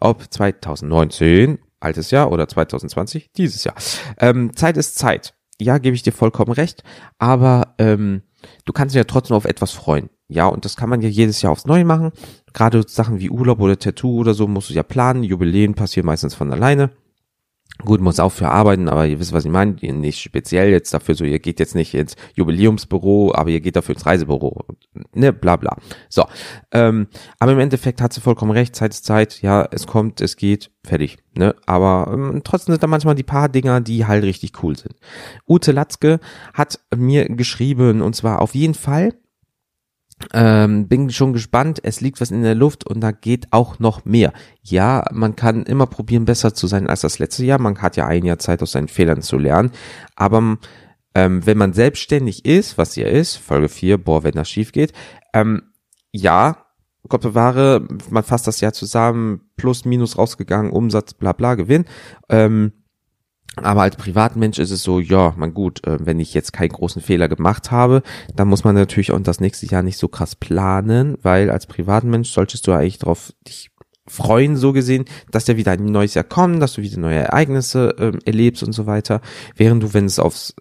ob 0.00 0.32
2019, 0.32 1.58
altes 1.80 2.12
Jahr, 2.12 2.30
oder 2.30 2.46
2020, 2.46 3.32
dieses 3.36 3.64
Jahr. 3.64 3.74
Ähm, 4.18 4.54
Zeit 4.54 4.76
ist 4.76 4.98
Zeit. 4.98 5.34
Ja, 5.60 5.78
gebe 5.78 5.96
ich 5.96 6.04
dir 6.04 6.12
vollkommen 6.12 6.52
recht, 6.52 6.84
aber 7.18 7.74
ähm, 7.78 8.22
du 8.64 8.72
kannst 8.72 8.94
dich 8.94 8.98
ja 9.00 9.04
trotzdem 9.04 9.36
auf 9.36 9.44
etwas 9.44 9.72
freuen. 9.72 10.10
Ja, 10.28 10.46
und 10.46 10.64
das 10.64 10.76
kann 10.76 10.90
man 10.90 11.00
ja 11.00 11.08
jedes 11.08 11.40
Jahr 11.40 11.52
aufs 11.52 11.66
Neue 11.66 11.84
machen. 11.84 12.12
Gerade 12.52 12.84
Sachen 12.86 13.18
wie 13.18 13.30
Urlaub 13.30 13.60
oder 13.60 13.78
Tattoo 13.78 14.18
oder 14.18 14.34
so 14.34 14.46
musst 14.46 14.70
du 14.70 14.74
ja 14.74 14.82
planen. 14.82 15.24
Jubiläen 15.24 15.74
passieren 15.74 16.06
meistens 16.06 16.34
von 16.34 16.52
alleine. 16.52 16.90
Gut, 17.84 18.00
muss 18.00 18.18
auch 18.18 18.32
für 18.32 18.48
arbeiten, 18.48 18.88
aber 18.88 19.06
ihr 19.06 19.20
wisst, 19.20 19.32
was 19.32 19.44
ich 19.44 19.52
meine. 19.52 19.76
Nicht 19.80 20.20
speziell 20.20 20.70
jetzt 20.70 20.92
dafür 20.92 21.14
so, 21.14 21.24
ihr 21.24 21.38
geht 21.38 21.60
jetzt 21.60 21.76
nicht 21.76 21.94
ins 21.94 22.16
Jubiläumsbüro, 22.34 23.32
aber 23.34 23.50
ihr 23.50 23.60
geht 23.60 23.76
dafür 23.76 23.94
ins 23.94 24.04
Reisebüro. 24.04 24.64
Ne, 25.14 25.32
bla 25.32 25.54
bla. 25.54 25.76
So. 26.08 26.24
Ähm, 26.72 27.06
aber 27.38 27.52
im 27.52 27.60
Endeffekt 27.60 28.00
hat 28.00 28.12
sie 28.12 28.20
vollkommen 28.20 28.50
recht, 28.50 28.74
Zeit 28.74 28.92
ist 28.92 29.04
Zeit, 29.04 29.42
ja, 29.42 29.68
es 29.70 29.86
kommt, 29.86 30.20
es 30.20 30.36
geht, 30.36 30.72
fertig. 30.84 31.18
Ne? 31.36 31.54
Aber 31.66 32.10
ähm, 32.12 32.40
trotzdem 32.42 32.72
sind 32.72 32.82
da 32.82 32.88
manchmal 32.88 33.14
die 33.14 33.22
paar 33.22 33.48
Dinger, 33.48 33.80
die 33.80 34.06
halt 34.06 34.24
richtig 34.24 34.60
cool 34.64 34.76
sind. 34.76 34.96
Ute 35.48 35.70
Latzke 35.70 36.18
hat 36.54 36.80
mir 36.96 37.26
geschrieben, 37.28 38.02
und 38.02 38.16
zwar 38.16 38.42
auf 38.42 38.56
jeden 38.56 38.74
Fall 38.74 39.14
ähm, 40.32 40.88
bin 40.88 41.10
schon 41.10 41.32
gespannt, 41.32 41.80
es 41.82 42.00
liegt 42.00 42.20
was 42.20 42.30
in 42.30 42.42
der 42.42 42.54
Luft 42.54 42.86
und 42.86 43.00
da 43.00 43.12
geht 43.12 43.48
auch 43.52 43.78
noch 43.78 44.04
mehr. 44.04 44.32
Ja, 44.62 45.04
man 45.12 45.36
kann 45.36 45.64
immer 45.64 45.86
probieren, 45.86 46.24
besser 46.24 46.54
zu 46.54 46.66
sein 46.66 46.88
als 46.88 47.02
das 47.02 47.18
letzte 47.18 47.44
Jahr. 47.44 47.60
Man 47.60 47.80
hat 47.80 47.96
ja 47.96 48.06
ein 48.06 48.24
Jahr 48.24 48.38
Zeit, 48.38 48.62
aus 48.62 48.72
seinen 48.72 48.88
Fehlern 48.88 49.22
zu 49.22 49.38
lernen. 49.38 49.70
Aber 50.16 50.58
ähm, 51.14 51.46
wenn 51.46 51.58
man 51.58 51.72
selbstständig 51.72 52.44
ist, 52.44 52.78
was 52.78 52.96
ihr 52.96 53.08
ist, 53.08 53.36
Folge 53.36 53.68
4, 53.68 53.98
boah, 53.98 54.24
wenn 54.24 54.32
das 54.32 54.48
schief 54.48 54.72
geht, 54.72 54.92
ähm, 55.32 55.62
ja, 56.12 56.64
Gott 57.08 57.22
bewahre, 57.22 57.86
man 58.10 58.22
fasst 58.22 58.46
das 58.46 58.60
Jahr 58.60 58.72
zusammen, 58.72 59.40
plus, 59.56 59.84
minus 59.84 60.18
rausgegangen, 60.18 60.72
Umsatz, 60.72 61.14
bla 61.14 61.32
bla, 61.32 61.54
Gewinn. 61.54 61.86
Ähm, 62.28 62.72
aber 63.64 63.82
als 63.82 63.96
Privatmensch 63.96 64.58
ist 64.58 64.70
es 64.70 64.82
so, 64.82 65.00
ja, 65.00 65.34
man 65.36 65.54
gut, 65.54 65.86
äh, 65.86 65.98
wenn 66.04 66.20
ich 66.20 66.34
jetzt 66.34 66.52
keinen 66.52 66.70
großen 66.70 67.02
Fehler 67.02 67.28
gemacht 67.28 67.70
habe, 67.70 68.02
dann 68.34 68.48
muss 68.48 68.64
man 68.64 68.74
natürlich 68.74 69.12
auch 69.12 69.20
das 69.20 69.40
nächste 69.40 69.66
Jahr 69.66 69.82
nicht 69.82 69.98
so 69.98 70.08
krass 70.08 70.36
planen, 70.36 71.16
weil 71.22 71.50
als 71.50 71.66
Privatmensch 71.66 72.30
solltest 72.30 72.66
du 72.66 72.72
eigentlich 72.72 72.98
darauf 72.98 73.32
dich 73.46 73.70
freuen, 74.08 74.56
so 74.56 74.72
gesehen, 74.72 75.04
dass 75.30 75.46
ja 75.46 75.56
wieder 75.56 75.72
ein 75.72 75.84
neues 75.84 76.14
Jahr 76.14 76.24
kommt, 76.24 76.62
dass 76.62 76.74
du 76.74 76.82
wieder 76.82 76.98
neue 76.98 77.18
Ereignisse 77.18 77.94
äh, 77.98 78.12
erlebst 78.24 78.62
und 78.62 78.72
so 78.72 78.86
weiter. 78.86 79.20
Während 79.54 79.82
du, 79.82 79.94
wenn 79.94 80.06
es 80.06 80.18
aufs 80.18 80.54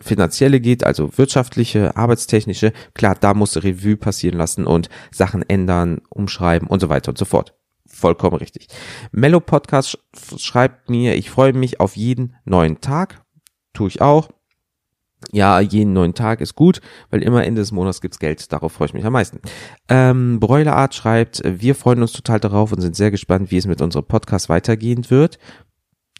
Finanzielle 0.00 0.60
geht, 0.60 0.84
also 0.84 1.16
wirtschaftliche, 1.16 1.96
arbeitstechnische, 1.96 2.72
klar, 2.94 3.16
da 3.18 3.34
musst 3.34 3.56
du 3.56 3.60
Revue 3.60 3.96
passieren 3.96 4.36
lassen 4.36 4.66
und 4.66 4.88
Sachen 5.10 5.42
ändern, 5.48 6.00
umschreiben 6.10 6.68
und 6.68 6.80
so 6.80 6.88
weiter 6.88 7.10
und 7.10 7.18
so 7.18 7.24
fort 7.24 7.57
vollkommen 7.98 8.36
richtig. 8.36 8.68
Mellow 9.12 9.40
Podcast 9.40 9.98
schreibt 10.36 10.88
mir, 10.88 11.16
ich 11.16 11.30
freue 11.30 11.52
mich 11.52 11.80
auf 11.80 11.96
jeden 11.96 12.36
neuen 12.44 12.80
Tag. 12.80 13.22
Tue 13.72 13.88
ich 13.88 14.00
auch. 14.00 14.28
Ja, 15.32 15.58
jeden 15.58 15.92
neuen 15.92 16.14
Tag 16.14 16.40
ist 16.40 16.54
gut, 16.54 16.80
weil 17.10 17.24
immer 17.24 17.44
Ende 17.44 17.60
des 17.60 17.72
Monats 17.72 18.00
gibt's 18.00 18.20
Geld. 18.20 18.52
Darauf 18.52 18.72
freue 18.72 18.86
ich 18.86 18.94
mich 18.94 19.04
am 19.04 19.12
meisten. 19.12 19.40
Ähm, 19.88 20.38
Bräulerart 20.38 20.94
schreibt, 20.94 21.42
wir 21.44 21.74
freuen 21.74 22.00
uns 22.00 22.12
total 22.12 22.38
darauf 22.38 22.72
und 22.72 22.80
sind 22.80 22.94
sehr 22.94 23.10
gespannt, 23.10 23.50
wie 23.50 23.56
es 23.56 23.66
mit 23.66 23.82
unserem 23.82 24.06
Podcast 24.06 24.48
weitergehen 24.48 25.10
wird 25.10 25.38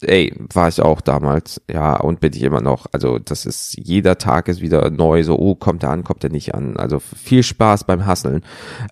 ey, 0.01 0.33
war 0.53 0.67
ich 0.67 0.81
auch 0.81 1.01
damals, 1.01 1.61
ja, 1.69 1.95
und 1.95 2.19
bin 2.19 2.33
ich 2.33 2.43
immer 2.43 2.61
noch. 2.61 2.87
Also 2.91 3.19
das 3.19 3.45
ist, 3.45 3.77
jeder 3.77 4.17
Tag 4.17 4.47
ist 4.47 4.61
wieder 4.61 4.89
neu, 4.89 5.23
so, 5.23 5.37
oh, 5.37 5.55
kommt 5.55 5.83
er 5.83 5.91
an, 5.91 6.03
kommt 6.03 6.23
er 6.23 6.29
nicht 6.29 6.55
an. 6.55 6.77
Also 6.77 6.99
viel 6.99 7.43
Spaß 7.43 7.83
beim 7.83 8.05
Hasseln. 8.05 8.43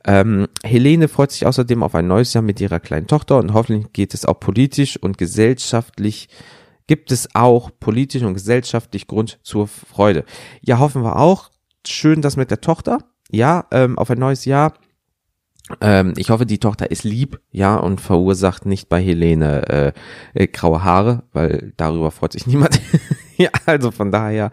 Ähm, 0.06 0.48
Helene 0.64 1.08
freut 1.08 1.32
sich 1.32 1.46
außerdem 1.46 1.84
auf 1.84 1.96
ein 1.96 2.08
neues 2.08 2.34
Jahr 2.34 2.42
mit 2.42 2.60
ihrer 2.60 2.80
kleinen 2.80 3.08
Tochter 3.08 3.38
und 3.38 3.54
hoffentlich 3.54 3.92
geht 3.94 4.14
es 4.14 4.26
auch 4.26 4.40
politisch 4.40 4.98
und 4.98 5.18
gesellschaftlich, 5.18 6.30
gibt 6.88 7.12
es 7.12 7.34
auch 7.36 7.72
politisch 7.80 8.24
und 8.24 8.34
gesellschaftlich 8.34 9.08
Grund 9.08 9.40
zur 9.44 9.68
Freude. 9.68 10.26
Ja, 10.62 10.80
hoffen 10.80 11.04
wir 11.04 11.18
auch. 11.18 11.50
Schön 11.86 12.22
das 12.22 12.36
mit 12.36 12.52
der 12.52 12.62
Tochter. 12.62 13.00
Ja, 13.30 13.66
ähm, 13.72 13.98
auf 13.98 14.10
ein 14.10 14.20
neues 14.20 14.46
Jahr 14.46 14.74
ähm, 15.82 16.14
ich 16.18 16.30
hoffe, 16.30 16.46
die 16.46 16.60
Tochter 16.60 16.92
ist 16.92 17.04
lieb, 17.04 17.40
ja, 17.52 17.76
und 17.76 18.02
verursacht 18.02 18.66
nicht 18.66 18.90
bei 18.90 19.02
Helene 19.02 19.94
äh, 20.34 20.44
äh, 20.44 20.48
graue 20.48 20.84
Haare, 20.84 21.24
weil 21.34 21.74
darüber 21.78 22.12
freut 22.12 22.34
sich 22.34 22.48
niemand. 22.48 22.80
ja, 23.38 23.50
also 23.66 23.92
von 23.92 24.12
daher, 24.12 24.52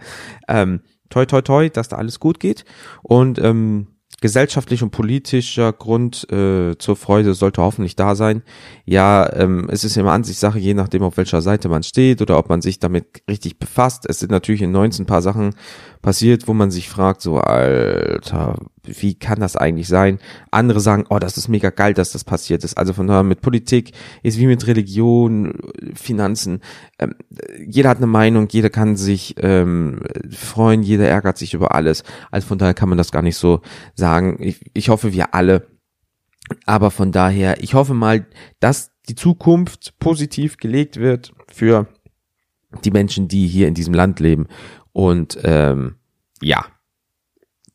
ähm, 0.48 0.80
toi 1.10 1.26
toi 1.26 1.42
toi, 1.42 1.68
dass 1.68 1.88
da 1.88 1.96
alles 1.96 2.20
gut 2.20 2.40
geht. 2.40 2.64
Und 3.02 3.38
ähm, 3.38 3.88
gesellschaftlich 4.20 4.82
und 4.82 4.90
politischer 4.90 5.72
Grund 5.72 6.30
äh, 6.30 6.76
zur 6.78 6.96
Freude 6.96 7.34
sollte 7.34 7.62
hoffentlich 7.62 7.96
da 7.96 8.14
sein. 8.14 8.42
Ja, 8.84 9.30
ähm, 9.34 9.68
es 9.70 9.84
ist 9.84 9.96
immer 9.96 10.12
Ansichtssache, 10.12 10.58
je 10.58 10.74
nachdem, 10.74 11.02
auf 11.02 11.16
welcher 11.16 11.42
Seite 11.42 11.68
man 11.68 11.82
steht 11.82 12.22
oder 12.22 12.38
ob 12.38 12.48
man 12.48 12.62
sich 12.62 12.78
damit 12.78 13.22
richtig 13.28 13.58
befasst. 13.58 14.06
Es 14.08 14.20
sind 14.20 14.30
natürlich 14.30 14.62
in 14.62 14.72
19 14.72 15.06
paar 15.06 15.22
Sachen 15.22 15.54
passiert, 16.04 16.48
wo 16.48 16.54
man 16.54 16.70
sich 16.70 16.88
fragt, 16.88 17.22
so, 17.22 17.38
Alter, 17.38 18.56
wie 18.82 19.14
kann 19.14 19.40
das 19.40 19.56
eigentlich 19.56 19.88
sein? 19.88 20.18
Andere 20.50 20.80
sagen, 20.80 21.06
oh, 21.08 21.18
das 21.18 21.38
ist 21.38 21.48
mega 21.48 21.70
geil, 21.70 21.94
dass 21.94 22.12
das 22.12 22.24
passiert 22.24 22.64
ist. 22.64 22.76
Also 22.76 22.92
von 22.92 23.06
daher 23.06 23.22
mit 23.22 23.40
Politik 23.40 23.92
ist 24.22 24.38
wie 24.38 24.46
mit 24.46 24.66
Religion, 24.66 25.54
Finanzen. 25.94 26.60
Ähm, 26.98 27.14
jeder 27.66 27.88
hat 27.88 27.96
eine 27.96 28.06
Meinung, 28.06 28.48
jeder 28.50 28.68
kann 28.68 28.96
sich 28.96 29.36
ähm, 29.38 30.00
freuen, 30.30 30.82
jeder 30.82 31.08
ärgert 31.08 31.38
sich 31.38 31.54
über 31.54 31.74
alles. 31.74 32.04
Also 32.30 32.46
von 32.48 32.58
daher 32.58 32.74
kann 32.74 32.90
man 32.90 32.98
das 32.98 33.10
gar 33.10 33.22
nicht 33.22 33.36
so. 33.36 33.62
Ich, 34.40 34.60
ich 34.74 34.88
hoffe, 34.88 35.12
wir 35.12 35.34
alle. 35.34 35.66
Aber 36.66 36.90
von 36.90 37.12
daher, 37.12 37.62
ich 37.62 37.74
hoffe 37.74 37.94
mal, 37.94 38.26
dass 38.60 38.92
die 39.08 39.14
Zukunft 39.14 39.98
positiv 39.98 40.56
gelegt 40.58 40.96
wird 40.98 41.32
für 41.52 41.88
die 42.84 42.90
Menschen, 42.90 43.28
die 43.28 43.46
hier 43.46 43.68
in 43.68 43.74
diesem 43.74 43.94
Land 43.94 44.20
leben. 44.20 44.46
Und 44.92 45.38
ähm, 45.42 45.96
ja, 46.42 46.66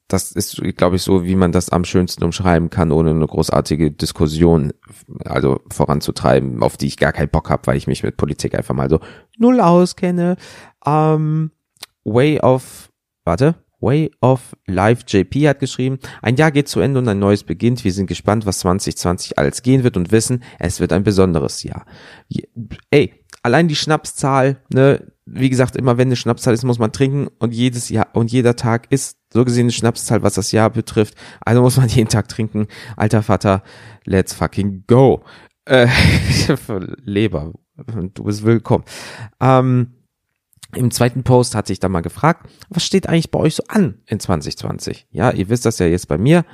das 0.07 0.31
ist, 0.31 0.61
glaube 0.75 0.95
ich, 0.95 1.03
so, 1.03 1.23
wie 1.23 1.35
man 1.35 1.51
das 1.51 1.69
am 1.69 1.85
schönsten 1.85 2.23
umschreiben 2.23 2.69
kann, 2.71 2.91
ohne 2.91 3.11
eine 3.11 3.27
großartige 3.27 3.91
Diskussion 3.91 4.73
also 5.23 5.61
voranzutreiben, 5.71 6.63
auf 6.63 6.77
die 6.77 6.87
ich 6.87 6.97
gar 6.97 7.13
keinen 7.13 7.29
Bock 7.29 7.49
habe, 7.49 7.67
weil 7.67 7.77
ich 7.77 7.85
mich 7.85 8.01
mit 8.01 8.17
Politik 8.17 8.55
einfach 8.55 8.73
mal 8.73 8.89
so 8.89 8.99
null 9.37 9.61
auskenne. 9.61 10.35
Ähm, 10.85 11.51
Way 12.03 12.39
of, 12.39 12.91
warte, 13.23 13.55
Way 13.79 14.11
of 14.21 14.55
Life 14.67 15.03
JP 15.07 15.47
hat 15.47 15.59
geschrieben, 15.59 15.99
ein 16.21 16.35
Jahr 16.35 16.51
geht 16.51 16.67
zu 16.67 16.79
Ende 16.79 16.99
und 16.99 17.07
ein 17.07 17.19
neues 17.19 17.43
beginnt. 17.43 17.83
Wir 17.83 17.93
sind 17.93 18.07
gespannt, 18.07 18.45
was 18.45 18.59
2020 18.59 19.37
alles 19.37 19.61
gehen 19.61 19.83
wird 19.83 19.97
und 19.97 20.11
wissen, 20.11 20.43
es 20.59 20.79
wird 20.79 20.93
ein 20.93 21.03
besonderes 21.03 21.63
Jahr. 21.63 21.85
Ey, 22.91 23.13
allein 23.43 23.67
die 23.67 23.75
Schnapszahl, 23.75 24.61
ne, 24.73 25.11
wie 25.25 25.49
gesagt, 25.49 25.75
immer 25.75 25.97
wenn 25.97 26.07
eine 26.07 26.15
Schnapszahl 26.15 26.53
ist, 26.53 26.63
muss 26.63 26.79
man 26.79 26.91
trinken 26.91 27.27
und 27.39 27.53
jedes 27.53 27.89
Jahr 27.89 28.07
und 28.13 28.31
jeder 28.31 28.55
Tag 28.55 28.87
ist 28.91 29.17
so 29.31 29.45
gesehen 29.45 29.65
eine 29.65 29.71
Schnapszahl, 29.71 30.23
was 30.23 30.33
das 30.33 30.51
Jahr 30.51 30.69
betrifft. 30.69 31.15
Also 31.41 31.61
muss 31.61 31.77
man 31.77 31.87
jeden 31.89 32.09
Tag 32.09 32.27
trinken. 32.27 32.67
Alter 32.97 33.23
Vater, 33.23 33.63
let's 34.05 34.33
fucking 34.33 34.85
go. 34.87 35.23
Äh, 35.65 35.87
Leber, 37.03 37.53
du 38.13 38.23
bist 38.23 38.43
willkommen. 38.43 38.83
Ähm, 39.39 39.98
im 40.75 40.91
zweiten 40.91 41.23
Post 41.23 41.55
hatte 41.55 41.73
ich 41.73 41.79
dann 41.79 41.91
mal 41.91 42.01
gefragt, 42.01 42.49
was 42.69 42.83
steht 42.83 43.07
eigentlich 43.07 43.31
bei 43.31 43.39
euch 43.39 43.55
so 43.55 43.63
an 43.67 43.99
in 44.05 44.19
2020? 44.19 45.07
Ja, 45.11 45.31
ihr 45.31 45.49
wisst 45.49 45.65
das 45.65 45.79
ja 45.79 45.87
jetzt 45.87 46.07
bei 46.07 46.17
mir. 46.17 46.45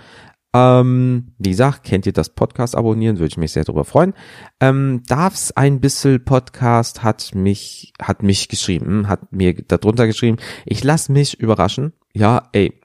Ähm, 0.53 1.33
wie 1.37 1.49
gesagt, 1.49 1.83
kennt 1.83 2.05
ihr 2.05 2.13
das 2.13 2.29
Podcast 2.29 2.77
abonnieren, 2.77 3.17
würde 3.17 3.27
ich 3.27 3.37
mich 3.37 3.51
sehr 3.51 3.65
darüber 3.65 3.83
freuen. 3.83 4.13
Ähm, 4.61 5.03
Darf's 5.05 5.51
ein 5.51 5.81
bisschen 5.81 6.23
Podcast 6.23 7.03
hat 7.03 7.35
mich, 7.35 7.91
hat 8.01 8.23
mich 8.23 8.47
geschrieben, 8.47 9.09
hat 9.09 9.33
mir 9.33 9.53
darunter 9.53 10.07
geschrieben, 10.07 10.37
ich 10.65 10.81
lass 10.81 11.09
mich 11.09 11.37
überraschen. 11.37 11.91
Ja, 12.13 12.47
ey, 12.53 12.79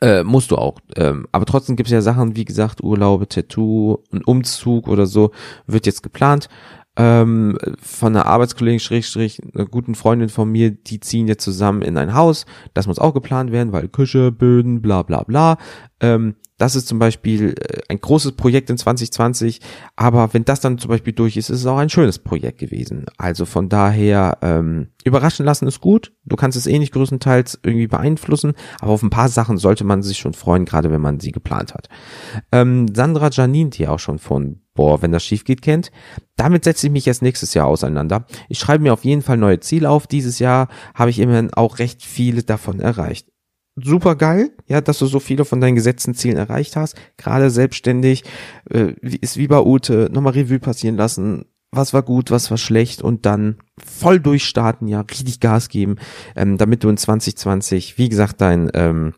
äh, 0.00 0.22
musst 0.24 0.50
du 0.50 0.56
auch. 0.56 0.78
Ähm, 0.96 1.26
aber 1.30 1.44
trotzdem 1.44 1.76
gibt 1.76 1.88
es 1.88 1.92
ja 1.92 2.00
Sachen, 2.00 2.36
wie 2.36 2.46
gesagt, 2.46 2.82
Urlaube, 2.82 3.28
Tattoo, 3.28 3.98
ein 4.10 4.24
Umzug 4.24 4.88
oder 4.88 5.04
so, 5.04 5.32
wird 5.66 5.84
jetzt 5.84 6.02
geplant 6.02 6.48
ähm, 6.96 7.58
von 7.80 8.14
einer 8.14 8.26
Arbeitskollegin, 8.26 8.80
Schrägstrich, 8.80 9.40
einer 9.54 9.66
guten 9.66 9.94
Freundin 9.94 10.28
von 10.28 10.50
mir, 10.50 10.70
die 10.70 11.00
ziehen 11.00 11.26
jetzt 11.26 11.44
zusammen 11.44 11.82
in 11.82 11.96
ein 11.96 12.14
Haus. 12.14 12.46
Das 12.72 12.86
muss 12.86 12.98
auch 12.98 13.14
geplant 13.14 13.52
werden, 13.52 13.72
weil 13.72 13.88
Küche, 13.88 14.30
Böden, 14.30 14.80
bla 14.80 15.02
bla 15.02 15.22
bla. 15.22 15.58
Ähm, 16.00 16.36
das 16.64 16.76
ist 16.76 16.88
zum 16.88 16.98
Beispiel 16.98 17.54
äh, 17.60 17.82
ein 17.90 18.00
großes 18.00 18.32
Projekt 18.32 18.70
in 18.70 18.78
2020, 18.78 19.60
aber 19.96 20.32
wenn 20.32 20.46
das 20.46 20.60
dann 20.60 20.78
zum 20.78 20.88
Beispiel 20.88 21.12
durch 21.12 21.36
ist, 21.36 21.50
ist 21.50 21.60
es 21.60 21.66
auch 21.66 21.76
ein 21.76 21.90
schönes 21.90 22.18
Projekt 22.18 22.58
gewesen. 22.58 23.04
Also 23.18 23.44
von 23.44 23.68
daher, 23.68 24.38
ähm, 24.40 24.88
überraschen 25.04 25.44
lassen 25.44 25.68
ist 25.68 25.82
gut. 25.82 26.12
Du 26.24 26.36
kannst 26.36 26.56
es 26.56 26.66
eh 26.66 26.78
nicht 26.78 26.94
größtenteils 26.94 27.60
irgendwie 27.62 27.86
beeinflussen, 27.86 28.54
aber 28.80 28.92
auf 28.92 29.02
ein 29.02 29.10
paar 29.10 29.28
Sachen 29.28 29.58
sollte 29.58 29.84
man 29.84 30.02
sich 30.02 30.16
schon 30.16 30.32
freuen, 30.32 30.64
gerade 30.64 30.90
wenn 30.90 31.02
man 31.02 31.20
sie 31.20 31.32
geplant 31.32 31.74
hat. 31.74 31.90
Ähm, 32.50 32.86
Sandra 32.94 33.28
Janin, 33.30 33.68
die 33.68 33.86
auch 33.86 33.98
schon 33.98 34.18
von 34.18 34.60
Boah, 34.76 35.02
wenn 35.02 35.12
das 35.12 35.22
schief 35.22 35.44
geht, 35.44 35.62
kennt. 35.62 35.92
Damit 36.34 36.64
setze 36.64 36.88
ich 36.88 36.92
mich 36.92 37.06
jetzt 37.06 37.22
nächstes 37.22 37.54
Jahr 37.54 37.68
auseinander. 37.68 38.26
Ich 38.48 38.58
schreibe 38.58 38.82
mir 38.82 38.92
auf 38.92 39.04
jeden 39.04 39.22
Fall 39.22 39.36
neue 39.36 39.60
Ziele 39.60 39.88
auf. 39.88 40.08
Dieses 40.08 40.40
Jahr 40.40 40.66
habe 40.94 41.10
ich 41.10 41.20
immerhin 41.20 41.54
auch 41.54 41.78
recht 41.78 42.02
viele 42.02 42.42
davon 42.42 42.80
erreicht 42.80 43.28
super 43.76 44.16
geil, 44.16 44.50
ja, 44.66 44.80
dass 44.80 44.98
du 44.98 45.06
so 45.06 45.20
viele 45.20 45.44
von 45.44 45.60
deinen 45.60 45.74
gesetzten 45.74 46.14
Zielen 46.14 46.36
erreicht 46.36 46.76
hast. 46.76 46.96
Gerade 47.16 47.50
selbstständig, 47.50 48.24
äh, 48.70 48.94
ist 49.00 49.36
wie 49.36 49.48
bei 49.48 49.60
Ute, 49.60 50.08
nochmal 50.12 50.34
Revue 50.34 50.60
passieren 50.60 50.96
lassen. 50.96 51.46
Was 51.70 51.92
war 51.92 52.02
gut, 52.02 52.30
was 52.30 52.50
war 52.50 52.58
schlecht 52.58 53.02
und 53.02 53.26
dann 53.26 53.56
voll 53.84 54.20
durchstarten, 54.20 54.86
ja, 54.86 55.00
richtig 55.00 55.40
Gas 55.40 55.68
geben, 55.68 55.96
ähm, 56.36 56.56
damit 56.56 56.84
du 56.84 56.88
in 56.88 56.96
2020, 56.96 57.98
wie 57.98 58.08
gesagt, 58.08 58.40
dein 58.40 58.70
ähm, 58.74 59.14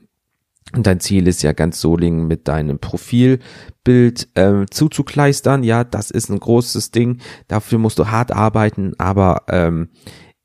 dein 0.73 1.01
Ziel 1.01 1.29
ist 1.29 1.43
ja 1.43 1.53
ganz 1.53 1.81
Solingen 1.81 2.27
mit 2.27 2.49
deinem 2.49 2.79
Profilbild 2.79 4.29
ähm, 4.35 4.67
zuzukleistern. 4.71 5.63
Ja, 5.63 5.85
das 5.85 6.11
ist 6.11 6.29
ein 6.29 6.41
großes 6.41 6.91
Ding. 6.91 7.21
Dafür 7.49 7.79
musst 7.79 7.99
du 7.99 8.09
hart 8.09 8.33
arbeiten, 8.33 8.93
aber 8.99 9.43
ähm, 9.49 9.91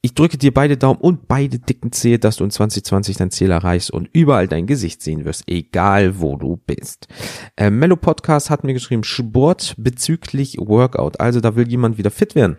ich 0.03 0.15
drücke 0.15 0.37
dir 0.37 0.51
beide 0.51 0.77
Daumen 0.77 0.99
und 0.99 1.27
beide 1.27 1.59
dicken 1.59 1.91
Zehe, 1.91 2.17
dass 2.17 2.37
du 2.37 2.43
in 2.43 2.49
2020 2.49 3.17
dein 3.17 3.29
Ziel 3.29 3.51
erreichst 3.51 3.91
und 3.91 4.09
überall 4.13 4.47
dein 4.47 4.65
Gesicht 4.65 5.03
sehen 5.03 5.25
wirst, 5.25 5.43
egal 5.47 6.19
wo 6.19 6.37
du 6.37 6.57
bist. 6.57 7.07
Äh, 7.55 7.69
Mello 7.69 7.95
Podcast 7.95 8.49
hat 8.49 8.63
mir 8.63 8.73
geschrieben, 8.73 9.03
Sport 9.03 9.75
bezüglich 9.77 10.57
Workout. 10.57 11.19
Also 11.19 11.39
da 11.39 11.55
will 11.55 11.67
jemand 11.67 11.99
wieder 11.99 12.09
fit 12.09 12.33
werden. 12.33 12.57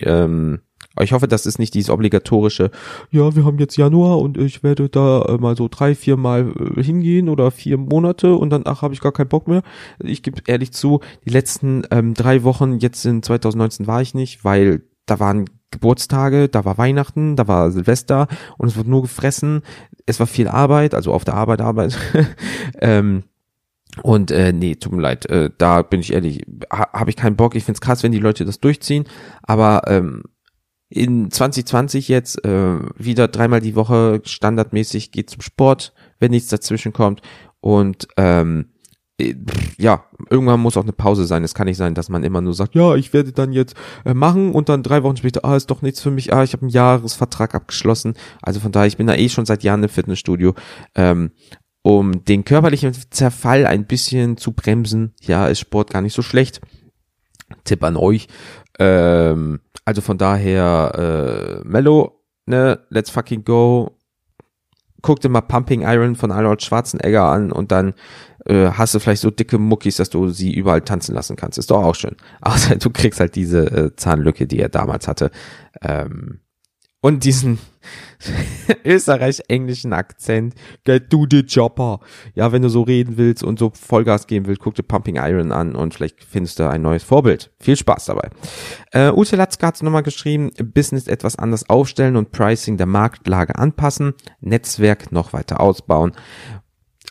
Ähm, 0.00 0.60
ich 1.00 1.12
hoffe, 1.12 1.28
das 1.28 1.44
ist 1.44 1.58
nicht 1.58 1.74
dieses 1.74 1.90
obligatorische, 1.90 2.70
ja, 3.10 3.34
wir 3.34 3.44
haben 3.44 3.58
jetzt 3.58 3.76
Januar 3.76 4.18
und 4.18 4.38
ich 4.38 4.62
werde 4.62 4.88
da 4.88 5.22
äh, 5.22 5.38
mal 5.38 5.56
so 5.56 5.68
drei, 5.68 5.94
vier 5.94 6.16
Mal 6.16 6.52
äh, 6.76 6.82
hingehen 6.82 7.28
oder 7.28 7.50
vier 7.50 7.76
Monate 7.76 8.34
und 8.34 8.48
dann, 8.48 8.62
ach, 8.64 8.80
habe 8.80 8.94
ich 8.94 9.00
gar 9.00 9.12
keinen 9.12 9.28
Bock 9.28 9.46
mehr. 9.46 9.62
Ich 9.98 10.22
gebe 10.22 10.40
ehrlich 10.46 10.72
zu, 10.72 11.00
die 11.26 11.30
letzten 11.30 11.82
ähm, 11.90 12.14
drei 12.14 12.44
Wochen 12.44 12.78
jetzt 12.78 13.04
in 13.04 13.22
2019 13.22 13.86
war 13.86 14.00
ich 14.00 14.14
nicht, 14.14 14.44
weil 14.44 14.82
da 15.04 15.18
waren 15.20 15.46
Geburtstage, 15.72 16.48
da 16.48 16.64
war 16.64 16.78
Weihnachten, 16.78 17.34
da 17.36 17.48
war 17.48 17.70
Silvester 17.72 18.28
und 18.58 18.68
es 18.68 18.76
wird 18.76 18.86
nur 18.86 19.02
gefressen. 19.02 19.62
Es 20.06 20.20
war 20.20 20.26
viel 20.26 20.48
Arbeit, 20.48 20.94
also 20.94 21.12
auf 21.12 21.24
der 21.24 21.34
Arbeit 21.34 21.60
Arbeit. 21.60 21.98
ähm, 22.80 23.24
und 24.02 24.30
äh, 24.30 24.52
nee, 24.52 24.76
tut 24.76 24.92
mir 24.92 25.02
leid, 25.02 25.26
äh, 25.26 25.50
da 25.58 25.82
bin 25.82 26.00
ich 26.00 26.12
ehrlich, 26.12 26.46
ha, 26.72 26.88
habe 26.92 27.10
ich 27.10 27.16
keinen 27.16 27.36
Bock. 27.36 27.54
Ich 27.54 27.64
find's 27.64 27.80
krass, 27.80 28.02
wenn 28.02 28.12
die 28.12 28.18
Leute 28.18 28.44
das 28.44 28.60
durchziehen, 28.60 29.04
aber 29.42 29.82
ähm, 29.86 30.22
in 30.88 31.30
2020 31.30 32.08
jetzt 32.08 32.44
äh, 32.44 32.78
wieder 32.96 33.28
dreimal 33.28 33.60
die 33.60 33.74
Woche 33.74 34.20
standardmäßig 34.24 35.10
geht 35.10 35.30
zum 35.30 35.40
Sport, 35.40 35.94
wenn 36.18 36.30
nichts 36.30 36.48
dazwischen 36.48 36.92
kommt 36.92 37.22
und 37.60 38.08
ähm, 38.16 38.66
äh, 38.66 38.71
ja, 39.78 40.04
irgendwann 40.30 40.60
muss 40.60 40.76
auch 40.76 40.82
eine 40.82 40.92
Pause 40.92 41.24
sein. 41.24 41.44
Es 41.44 41.54
kann 41.54 41.66
nicht 41.66 41.76
sein, 41.76 41.94
dass 41.94 42.08
man 42.08 42.24
immer 42.24 42.40
nur 42.40 42.54
sagt, 42.54 42.74
ja, 42.74 42.94
ich 42.94 43.12
werde 43.12 43.32
dann 43.32 43.52
jetzt 43.52 43.74
äh, 44.04 44.14
machen 44.14 44.52
und 44.52 44.68
dann 44.68 44.82
drei 44.82 45.02
Wochen 45.02 45.16
später, 45.16 45.44
ah, 45.44 45.56
ist 45.56 45.70
doch 45.70 45.82
nichts 45.82 46.00
für 46.00 46.10
mich, 46.10 46.32
ah, 46.32 46.42
ich 46.42 46.52
habe 46.52 46.62
einen 46.62 46.70
Jahresvertrag 46.70 47.54
abgeschlossen. 47.54 48.14
Also 48.40 48.60
von 48.60 48.72
daher, 48.72 48.86
ich 48.86 48.96
bin 48.96 49.06
da 49.06 49.14
eh 49.14 49.28
schon 49.28 49.46
seit 49.46 49.62
Jahren 49.62 49.82
im 49.82 49.88
Fitnessstudio. 49.88 50.54
Ähm, 50.94 51.32
um 51.82 52.24
den 52.24 52.44
körperlichen 52.44 52.94
Zerfall 53.10 53.66
ein 53.66 53.86
bisschen 53.86 54.36
zu 54.36 54.52
bremsen, 54.52 55.14
ja, 55.20 55.48
ist 55.48 55.58
Sport 55.60 55.90
gar 55.90 56.00
nicht 56.00 56.14
so 56.14 56.22
schlecht. 56.22 56.60
Tipp 57.64 57.82
an 57.82 57.96
euch. 57.96 58.28
Ähm, 58.78 59.60
also 59.84 60.00
von 60.00 60.16
daher, 60.16 61.60
äh, 61.62 61.68
Mello, 61.68 62.22
ne, 62.46 62.80
let's 62.88 63.10
fucking 63.10 63.44
go. 63.44 63.98
Guck 65.02 65.20
dir 65.20 65.28
mal 65.28 65.40
Pumping 65.40 65.82
Iron 65.82 66.14
von 66.14 66.30
Arnold 66.30 66.62
Schwarzenegger 66.62 67.24
an 67.24 67.50
und 67.50 67.72
dann 67.72 67.94
äh, 68.46 68.70
hast 68.72 68.94
du 68.94 68.98
vielleicht 68.98 69.22
so 69.22 69.30
dicke 69.30 69.58
Muckis, 69.58 69.96
dass 69.96 70.10
du 70.10 70.28
sie 70.28 70.52
überall 70.52 70.82
tanzen 70.82 71.14
lassen 71.14 71.36
kannst. 71.36 71.58
Ist 71.58 71.70
doch 71.70 71.82
auch 71.82 71.94
schön. 71.94 72.16
Außer 72.40 72.76
du 72.76 72.90
kriegst 72.90 73.20
halt 73.20 73.36
diese 73.36 73.66
äh, 73.70 73.96
Zahnlücke, 73.96 74.46
die 74.46 74.58
er 74.58 74.68
damals 74.68 75.08
hatte. 75.08 75.30
Ähm, 75.80 76.40
und 77.04 77.24
diesen 77.24 77.58
österreich-englischen 78.84 79.92
Akzent. 79.92 80.54
Get 80.84 81.10
to 81.10 81.26
the 81.28 81.44
chopper. 81.44 81.98
Ja, 82.34 82.52
wenn 82.52 82.62
du 82.62 82.68
so 82.68 82.82
reden 82.82 83.16
willst 83.16 83.42
und 83.42 83.58
so 83.58 83.72
Vollgas 83.74 84.28
geben 84.28 84.46
willst, 84.46 84.60
guck 84.60 84.76
dir 84.76 84.84
Pumping 84.84 85.16
Iron 85.16 85.50
an 85.50 85.74
und 85.74 85.94
vielleicht 85.94 86.22
findest 86.22 86.60
du 86.60 86.68
ein 86.68 86.82
neues 86.82 87.02
Vorbild. 87.02 87.50
Viel 87.58 87.76
Spaß 87.76 88.04
dabei. 88.06 88.30
Äh, 88.92 89.10
Ute 89.10 89.34
Latzke 89.34 89.66
hat 89.66 89.82
nochmal 89.82 90.04
geschrieben, 90.04 90.52
Business 90.62 91.08
etwas 91.08 91.36
anders 91.36 91.68
aufstellen 91.68 92.14
und 92.14 92.30
Pricing 92.30 92.76
der 92.76 92.86
Marktlage 92.86 93.56
anpassen, 93.56 94.14
Netzwerk 94.40 95.10
noch 95.10 95.32
weiter 95.32 95.60
ausbauen. 95.60 96.12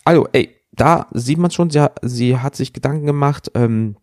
Also, 0.05 0.27
ey, 0.31 0.60
da 0.71 1.07
sieht 1.11 1.37
man 1.37 1.51
schon, 1.51 1.69
sie, 1.69 1.85
sie 2.01 2.37
hat 2.37 2.55
sich 2.55 2.73
Gedanken 2.73 3.05
gemacht, 3.05 3.51
ähm, 3.55 3.95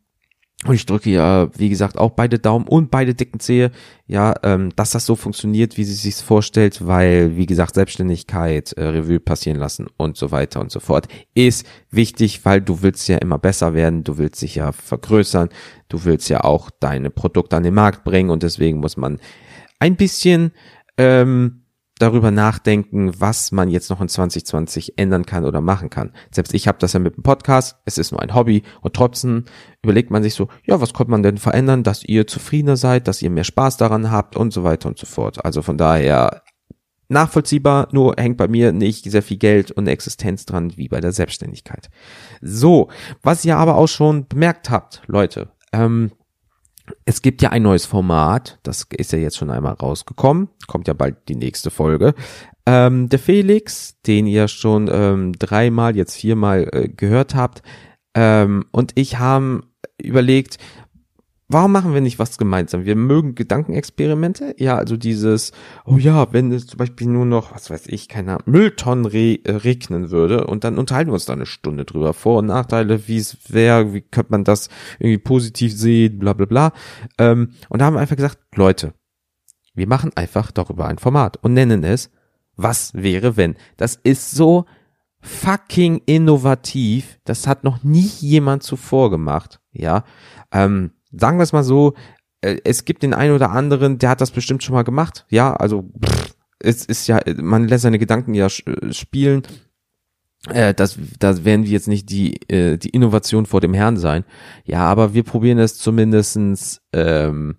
Und 0.67 0.75
ich 0.75 0.87
drücke 0.87 1.09
ja, 1.11 1.49
wie 1.57 1.69
gesagt, 1.69 1.97
auch 1.99 2.11
beide 2.11 2.41
Daumen 2.41 2.67
und 2.67 2.91
beide 2.91 3.15
dicken 3.15 3.39
Zehe, 3.39 3.71
ja, 4.09 4.35
ähm, 4.43 4.71
dass 4.75 4.91
das 4.91 5.07
so 5.07 5.15
funktioniert, 5.15 5.77
wie 5.77 5.85
sie 5.85 5.95
sich 5.95 6.17
vorstellt, 6.17 6.85
weil, 6.85 7.37
wie 7.37 7.47
gesagt, 7.47 7.77
Selbstständigkeit, 7.77 8.73
äh, 8.73 8.85
Revue 8.85 9.21
passieren 9.21 9.61
lassen 9.61 9.87
und 9.97 10.17
so 10.17 10.33
weiter 10.33 10.61
und 10.61 10.73
so 10.73 10.81
fort, 10.81 11.07
ist 11.33 11.65
wichtig, 11.93 12.45
weil 12.45 12.61
du 12.61 12.83
willst 12.83 13.07
ja 13.07 13.19
immer 13.19 13.39
besser 13.39 13.73
werden, 13.73 14.03
du 14.03 14.19
willst 14.19 14.43
dich 14.43 14.57
ja 14.57 14.73
vergrößern, 14.73 15.49
du 15.89 16.05
willst 16.05 16.29
ja 16.29 16.43
auch 16.43 16.71
deine 16.81 17.11
Produkte 17.11 17.57
an 17.57 17.63
den 17.63 17.75
Markt 17.75 18.03
bringen 18.03 18.31
und 18.31 18.43
deswegen 18.43 18.81
muss 18.81 18.97
man 18.97 19.21
ein 19.79 19.95
bisschen 19.95 20.51
ähm, 20.97 21.63
darüber 21.99 22.31
nachdenken, 22.31 23.13
was 23.21 23.53
man 23.53 23.71
jetzt 23.71 23.91
noch 23.91 24.01
in 24.01 24.09
2020 24.09 24.99
ändern 24.99 25.27
kann 25.27 25.45
oder 25.45 25.61
machen 25.61 25.91
kann. 25.91 26.13
Selbst 26.31 26.55
ich 26.55 26.69
habe 26.69 26.79
das 26.79 26.93
ja 26.93 27.01
mit 27.01 27.17
dem 27.17 27.23
Podcast, 27.23 27.77
es 27.85 27.99
ist 27.99 28.13
nur 28.13 28.23
ein 28.23 28.35
Hobby 28.35 28.63
und 28.81 28.95
trotzdem 28.95 29.45
überlegt 29.83 30.11
man 30.11 30.23
sich 30.23 30.35
so, 30.35 30.49
ja, 30.65 30.81
was 30.81 30.95
könnte 30.95 31.11
man 31.11 31.23
denn 31.23 31.39
verändern, 31.39 31.83
dass 31.83 32.05
ihr 32.05 32.27
zufriedener 32.27 32.77
seid, 32.77 33.09
dass 33.09 33.23
ihr 33.23 33.31
mehr 33.31 33.45
Spaß 33.45 33.77
daran 33.77 34.11
habt 34.11 34.37
und 34.37 34.53
so 34.53 34.65
weiter 34.65 34.89
und 34.89 34.99
so 34.99 35.07
fort. 35.07 35.45
Also 35.45 35.63
von 35.63 35.79
daher 35.79 36.43
nachvollziehbar, 37.09 37.89
nur 37.93 38.15
hängt 38.19 38.37
bei 38.37 38.49
mir 38.49 38.73
nicht 38.73 39.11
sehr 39.11 39.23
viel 39.23 39.39
Geld 39.39 39.71
und 39.71 39.87
Existenz 39.87 40.45
dran 40.47 40.77
wie 40.77 40.89
bei 40.89 41.01
der 41.01 41.13
Selbstständigkeit. 41.13 41.91
So, 42.41 42.89
was 43.23 43.45
ihr 43.45 43.57
aber 43.57 43.77
auch 43.77 43.89
schon 43.89 44.29
bemerkt 44.29 44.71
habt, 44.71 45.03
Leute, 45.07 45.49
ähm, 45.73 46.13
es 47.05 47.23
gibt 47.23 47.43
ja 47.43 47.51
ein 47.51 47.63
neues 47.63 47.87
Format, 47.87 48.59
das 48.63 48.87
ist 48.97 49.13
ja 49.13 49.19
jetzt 49.19 49.37
schon 49.37 49.51
einmal 49.51 49.75
rausgekommen, 49.75 50.49
kommt 50.67 50.89
ja 50.89 50.95
bald 50.95 51.29
die 51.29 51.37
nächste 51.37 51.71
Folge. 51.71 52.15
Ähm, 52.67 53.09
der 53.09 53.19
Felix, 53.19 54.01
den 54.03 54.27
ihr 54.27 54.49
schon 54.49 54.89
ähm, 54.93 55.33
dreimal, 55.33 55.97
jetzt 55.97 56.17
viermal 56.17 56.69
äh, 56.73 56.89
gehört 56.89 57.35
habt, 57.35 57.63
ähm, 58.15 58.67
und 58.73 58.93
ich 58.95 59.19
haben 59.19 59.71
überlegt, 60.01 60.59
warum 61.49 61.73
machen 61.73 61.95
wir 61.95 62.01
nicht 62.01 62.19
was 62.19 62.37
gemeinsam? 62.37 62.85
Wir 62.85 62.95
mögen 62.95 63.35
Gedankenexperimente. 63.35 64.55
Ja, 64.59 64.77
also 64.77 64.97
dieses, 64.97 65.53
oh 65.85 65.97
ja, 65.97 66.33
wenn 66.33 66.53
es 66.53 66.67
zum 66.67 66.79
Beispiel 66.79 67.09
nur 67.09 67.25
noch, 67.25 67.55
was 67.55 67.71
weiß 67.71 67.87
ich, 67.87 68.09
keine 68.09 68.33
Ahnung, 68.33 68.43
Mülltonnen 68.47 69.07
re 69.07 69.39
äh, 69.45 69.53
regnen 69.53 70.11
würde 70.11 70.47
und 70.47 70.65
dann 70.65 70.79
unterhalten 70.79 71.11
wir 71.11 71.15
uns 71.15 71.25
da 71.25 71.33
eine 71.33 71.47
Stunde 71.47 71.85
drüber. 71.85 72.13
Vor- 72.13 72.41
und 72.41 72.47
Nachteile, 72.47 73.09
wie 73.09 73.17
es 73.17 73.39
wäre, 73.49 73.95
wie 73.95 74.03
könnte 74.03 74.33
man 74.33 74.45
das 74.45 74.69
irgendwie 74.99 75.19
positiv 75.19 75.73
sehen, 75.73 76.19
bla 76.19 76.35
bla 76.35 76.47
bla. 76.47 76.73
Ähm, 77.19 77.53
und 77.69 77.81
da 77.81 77.87
haben 77.87 77.95
wir 77.95 78.01
einfach 78.01 78.17
gesagt, 78.17 78.39
Leute, 78.55 78.93
wir 79.75 79.87
machen 79.87 80.11
einfach 80.17 80.51
darüber 80.51 80.87
ein 80.87 80.99
Format 80.99 81.39
und 81.43 81.55
nennen 81.55 81.83
es, 81.83 82.11
was 82.57 82.93
wäre 82.95 83.37
wenn? 83.37 83.55
Das 83.77 83.95
ist 83.95 84.33
so 84.33 84.67
fucking 85.21 86.03
innovativ. 86.07 87.19
Das 87.25 87.47
hat 87.47 87.65
noch 87.65 87.83
nie 87.85 88.11
jemand 88.19 88.63
zuvor 88.63 89.11
gemacht. 89.11 89.61
Ja, 89.73 90.05
ähm, 90.53 90.91
sagen 91.13 91.39
wir 91.39 91.43
es 91.43 91.53
mal 91.53 91.65
so, 91.65 91.95
äh, 92.41 92.59
es 92.65 92.85
gibt 92.85 93.03
den 93.03 93.15
einen 93.15 93.35
oder 93.35 93.51
anderen, 93.51 93.99
der 93.99 94.11
hat 94.11 94.21
das 94.21 94.31
bestimmt 94.31 94.63
schon 94.63 94.75
mal 94.75 94.85
gemacht. 94.85 95.27
Ja, 95.29 95.55
also 95.55 95.91
pff, 96.05 96.35
es 96.59 96.85
ist 96.85 97.07
ja, 97.07 97.21
man 97.37 97.69
lässt 97.69 97.83
seine 97.83 97.99
Gedanken 97.99 98.35
ja 98.35 98.47
äh, 98.47 98.93
spielen. 98.93 99.43
Äh, 100.49 100.75
das, 100.75 100.99
das 101.19 101.45
werden 101.45 101.65
wir 101.65 101.73
jetzt 101.73 101.89
nicht 101.89 102.11
die, 102.11 102.41
äh, 102.51 102.79
die 102.79 102.91
Innovation 102.91 103.47
vor 103.47 103.61
dem 103.61 103.75
Herrn 103.75 103.97
sein. 103.97 104.25
Ja, 104.65 104.81
aber 104.81 105.15
wir 105.15 105.25
probieren 105.25 105.59
es 105.59 105.79
zumindestens, 105.79 106.81
ähm, 106.93 107.57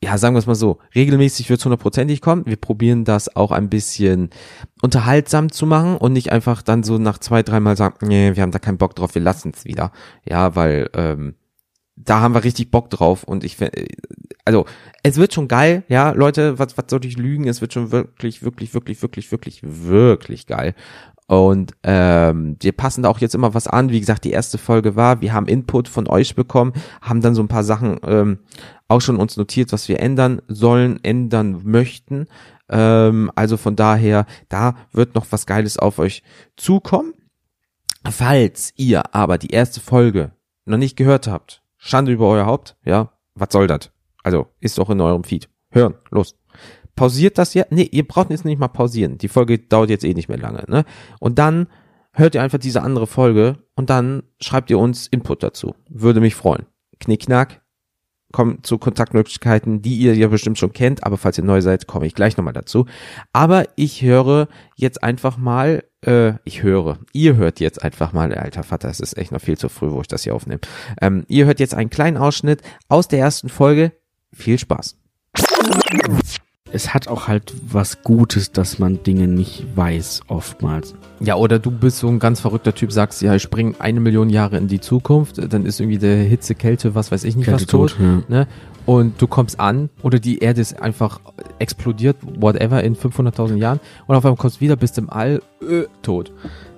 ja, 0.00 0.18
sagen 0.18 0.34
wir 0.34 0.40
es 0.40 0.46
mal 0.46 0.54
so, 0.54 0.78
regelmäßig 0.94 1.48
wird 1.48 1.60
es 1.60 1.64
hundertprozentig 1.64 2.20
kommen. 2.20 2.46
Wir 2.46 2.56
probieren 2.56 3.04
das 3.04 3.34
auch 3.36 3.52
ein 3.52 3.68
bisschen 3.68 4.30
unterhaltsam 4.80 5.50
zu 5.52 5.64
machen 5.66 5.96
und 5.96 6.12
nicht 6.12 6.32
einfach 6.32 6.62
dann 6.62 6.82
so 6.82 6.98
nach 6.98 7.18
zwei, 7.18 7.42
dreimal 7.42 7.76
sagen, 7.76 8.08
nee, 8.08 8.34
wir 8.34 8.42
haben 8.42 8.50
da 8.50 8.58
keinen 8.58 8.78
Bock 8.78 8.96
drauf, 8.96 9.14
wir 9.14 9.22
lassen 9.22 9.52
es 9.54 9.64
wieder. 9.64 9.92
Ja, 10.24 10.56
weil 10.56 10.90
ähm, 10.94 11.34
da 12.04 12.20
haben 12.20 12.34
wir 12.34 12.44
richtig 12.44 12.70
Bock 12.70 12.90
drauf 12.90 13.24
und 13.24 13.44
ich 13.44 13.56
also 14.44 14.66
es 15.02 15.16
wird 15.16 15.32
schon 15.32 15.48
geil, 15.48 15.84
ja, 15.88 16.10
Leute, 16.10 16.58
was 16.58 16.76
was 16.76 16.86
soll 16.88 17.04
ich 17.04 17.16
lügen, 17.16 17.48
es 17.48 17.60
wird 17.60 17.72
schon 17.72 17.92
wirklich 17.92 18.42
wirklich 18.42 18.74
wirklich 18.74 19.02
wirklich 19.02 19.30
wirklich 19.30 19.60
wirklich 19.62 20.46
geil. 20.46 20.74
Und 21.28 21.72
ähm, 21.82 22.56
wir 22.60 22.72
passen 22.72 23.04
da 23.04 23.08
auch 23.08 23.20
jetzt 23.20 23.34
immer 23.34 23.54
was 23.54 23.66
an. 23.66 23.88
Wie 23.90 24.00
gesagt, 24.00 24.24
die 24.24 24.32
erste 24.32 24.58
Folge 24.58 24.96
war, 24.96 25.22
wir 25.22 25.32
haben 25.32 25.46
Input 25.46 25.88
von 25.88 26.06
euch 26.06 26.34
bekommen, 26.34 26.74
haben 27.00 27.22
dann 27.22 27.34
so 27.34 27.42
ein 27.42 27.48
paar 27.48 27.64
Sachen 27.64 27.98
ähm, 28.04 28.40
auch 28.88 29.00
schon 29.00 29.16
uns 29.16 29.36
notiert, 29.38 29.72
was 29.72 29.88
wir 29.88 30.00
ändern 30.00 30.42
sollen, 30.48 31.02
ändern 31.02 31.62
möchten. 31.64 32.26
Ähm, 32.68 33.30
also 33.34 33.56
von 33.56 33.76
daher, 33.76 34.26
da 34.50 34.74
wird 34.92 35.14
noch 35.14 35.26
was 35.30 35.46
Geiles 35.46 35.78
auf 35.78 35.98
euch 35.98 36.22
zukommen. 36.56 37.14
Falls 38.10 38.72
ihr 38.76 39.14
aber 39.14 39.38
die 39.38 39.50
erste 39.50 39.80
Folge 39.80 40.32
noch 40.66 40.78
nicht 40.78 40.96
gehört 40.96 41.28
habt, 41.28 41.61
Schande 41.84 42.12
über 42.12 42.28
euer 42.28 42.46
Haupt, 42.46 42.76
ja, 42.84 43.10
was 43.34 43.48
soll 43.50 43.66
das? 43.66 43.90
Also, 44.22 44.46
ist 44.60 44.78
doch 44.78 44.88
in 44.88 45.00
eurem 45.00 45.24
Feed. 45.24 45.48
Hören, 45.72 45.94
los. 46.10 46.36
Pausiert 46.94 47.38
das 47.38 47.54
ja? 47.54 47.64
Nee, 47.70 47.88
ihr 47.90 48.06
braucht 48.06 48.30
jetzt 48.30 48.44
nicht 48.44 48.60
mal 48.60 48.68
pausieren. 48.68 49.18
Die 49.18 49.26
Folge 49.26 49.58
dauert 49.58 49.90
jetzt 49.90 50.04
eh 50.04 50.14
nicht 50.14 50.28
mehr 50.28 50.38
lange, 50.38 50.64
ne? 50.68 50.84
Und 51.18 51.40
dann 51.40 51.66
hört 52.12 52.36
ihr 52.36 52.42
einfach 52.42 52.58
diese 52.58 52.82
andere 52.82 53.08
Folge 53.08 53.58
und 53.74 53.90
dann 53.90 54.22
schreibt 54.40 54.70
ihr 54.70 54.78
uns 54.78 55.08
Input 55.08 55.42
dazu. 55.42 55.74
Würde 55.88 56.20
mich 56.20 56.36
freuen. 56.36 56.66
Knickknack, 57.00 57.62
kommt 58.30 58.64
zu 58.64 58.78
Kontaktmöglichkeiten, 58.78 59.82
die 59.82 59.96
ihr 59.96 60.14
ja 60.14 60.28
bestimmt 60.28 60.58
schon 60.58 60.72
kennt, 60.72 61.02
aber 61.02 61.18
falls 61.18 61.38
ihr 61.38 61.44
neu 61.44 61.62
seid, 61.62 61.88
komme 61.88 62.06
ich 62.06 62.14
gleich 62.14 62.36
nochmal 62.36 62.52
dazu. 62.52 62.86
Aber 63.32 63.66
ich 63.74 64.02
höre 64.02 64.46
jetzt 64.76 65.02
einfach 65.02 65.36
mal, 65.36 65.82
äh, 66.04 66.34
ich 66.44 66.62
höre, 66.62 66.98
ihr 67.12 67.36
hört 67.36 67.60
jetzt 67.60 67.82
einfach 67.82 68.12
mal, 68.12 68.34
alter 68.34 68.62
Vater, 68.62 68.88
es 68.88 69.00
ist 69.00 69.16
echt 69.16 69.32
noch 69.32 69.40
viel 69.40 69.58
zu 69.58 69.68
früh, 69.68 69.90
wo 69.90 70.00
ich 70.00 70.08
das 70.08 70.24
hier 70.24 70.34
aufnehme. 70.34 70.60
Ähm, 71.00 71.24
ihr 71.28 71.46
hört 71.46 71.60
jetzt 71.60 71.74
einen 71.74 71.90
kleinen 71.90 72.16
Ausschnitt 72.16 72.62
aus 72.88 73.08
der 73.08 73.20
ersten 73.20 73.48
Folge. 73.48 73.92
Viel 74.32 74.58
Spaß 74.58 74.96
es 76.72 76.94
hat 76.94 77.08
auch 77.08 77.28
halt 77.28 77.52
was 77.66 78.02
Gutes, 78.02 78.50
dass 78.50 78.78
man 78.78 79.02
Dinge 79.02 79.28
nicht 79.28 79.64
weiß, 79.76 80.22
oftmals. 80.28 80.94
Ja, 81.20 81.36
oder 81.36 81.58
du 81.58 81.70
bist 81.70 81.98
so 81.98 82.08
ein 82.08 82.18
ganz 82.18 82.40
verrückter 82.40 82.74
Typ, 82.74 82.92
sagst, 82.92 83.22
ja, 83.22 83.34
ich 83.34 83.42
spring 83.42 83.76
eine 83.78 84.00
Million 84.00 84.30
Jahre 84.30 84.56
in 84.56 84.68
die 84.68 84.80
Zukunft, 84.80 85.52
dann 85.52 85.66
ist 85.66 85.80
irgendwie 85.80 85.98
der 85.98 86.16
Hitze, 86.16 86.54
Kälte, 86.54 86.94
was 86.94 87.12
weiß 87.12 87.24
ich 87.24 87.36
nicht, 87.36 87.46
Kälte 87.46 87.62
was 87.62 87.66
tot. 87.66 87.90
tot 87.92 88.00
ja. 88.00 88.22
ne? 88.28 88.48
Und 88.84 89.20
du 89.22 89.26
kommst 89.26 89.60
an 89.60 89.90
oder 90.02 90.18
die 90.18 90.38
Erde 90.38 90.60
ist 90.60 90.80
einfach 90.80 91.20
explodiert, 91.58 92.16
whatever, 92.40 92.82
in 92.82 92.96
500.000 92.96 93.56
Jahren 93.56 93.80
und 94.06 94.16
auf 94.16 94.24
einmal 94.24 94.36
kommst 94.36 94.56
du 94.56 94.60
wieder, 94.60 94.76
bist 94.76 94.98
im 94.98 95.08
All, 95.08 95.40
äh, 95.60 95.84
tot. 96.02 96.32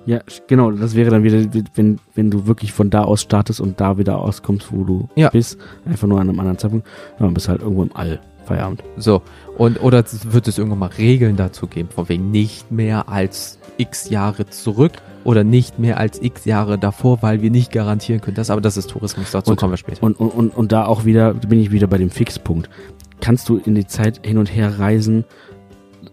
Ja, 0.05 0.19
genau, 0.47 0.69
das 0.69 0.95
wäre 0.95 1.09
dann 1.09 1.23
wieder, 1.23 1.43
wenn, 1.73 1.99
wenn 2.13 2.29
du 2.29 2.45
wirklich 2.45 2.71
von 2.73 2.91
da 2.91 3.03
aus 3.03 3.21
startest 3.21 3.59
und 3.59 3.81
da 3.81 3.97
wieder 3.97 4.19
auskommst, 4.19 4.71
wo 4.71 4.83
du 4.83 5.09
ja. 5.15 5.29
bist, 5.29 5.57
einfach 5.85 6.07
nur 6.07 6.19
an 6.19 6.29
einem 6.29 6.39
anderen 6.39 6.59
Zeitpunkt, 6.59 6.87
dann 7.17 7.33
bist 7.33 7.47
du 7.47 7.51
halt 7.51 7.61
irgendwo 7.61 7.81
im 7.81 7.95
All. 7.95 8.19
Feierabend. 8.45 8.83
So, 8.97 9.21
und 9.57 9.81
oder 9.81 10.03
wird 10.29 10.47
es 10.47 10.57
irgendwann 10.57 10.79
mal 10.79 10.91
Regeln 10.97 11.35
dazu 11.35 11.67
geben, 11.67 11.89
von 11.89 12.09
wegen 12.09 12.31
nicht 12.31 12.71
mehr 12.71 13.09
als 13.09 13.59
x 13.77 14.09
Jahre 14.09 14.47
zurück 14.47 14.93
oder 15.23 15.43
nicht 15.43 15.79
mehr 15.79 15.97
als 15.97 16.21
x 16.21 16.45
Jahre 16.45 16.77
davor, 16.77 17.21
weil 17.21 17.41
wir 17.41 17.51
nicht 17.51 17.71
garantieren 17.71 18.21
können. 18.21 18.35
Das, 18.35 18.49
aber 18.49 18.61
das 18.61 18.77
ist 18.77 18.89
Tourismus, 18.89 19.31
dazu 19.31 19.51
und, 19.51 19.57
kommen 19.57 19.73
wir 19.73 19.77
später. 19.77 20.03
Und, 20.03 20.19
und, 20.19 20.29
und, 20.29 20.49
und 20.55 20.71
da 20.71 20.85
auch 20.85 21.05
wieder, 21.05 21.33
bin 21.33 21.59
ich 21.59 21.71
wieder 21.71 21.87
bei 21.87 21.97
dem 21.97 22.09
Fixpunkt. 22.09 22.69
Kannst 23.21 23.49
du 23.49 23.57
in 23.57 23.75
die 23.75 23.87
Zeit 23.87 24.25
hin 24.25 24.37
und 24.37 24.53
her 24.53 24.79
reisen, 24.79 25.25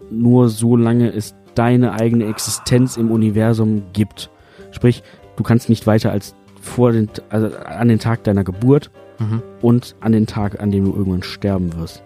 nur 0.09 0.49
so 0.49 0.75
lange 0.75 1.11
es 1.11 1.35
deine 1.55 1.93
eigene 1.93 2.25
Existenz 2.25 2.97
im 2.97 3.11
Universum 3.11 3.83
gibt. 3.93 4.29
Sprich, 4.71 5.03
du 5.35 5.43
kannst 5.43 5.69
nicht 5.69 5.85
weiter 5.85 6.11
als 6.11 6.35
vor 6.61 6.91
den, 6.91 7.09
also 7.29 7.55
an 7.57 7.89
den 7.89 7.99
Tag 7.99 8.23
deiner 8.23 8.43
Geburt 8.43 8.89
mhm. 9.19 9.43
und 9.61 9.95
an 9.99 10.13
den 10.13 10.25
Tag, 10.27 10.61
an 10.61 10.71
dem 10.71 10.85
du 10.85 10.95
irgendwann 10.95 11.23
sterben 11.23 11.75
wirst. 11.77 12.03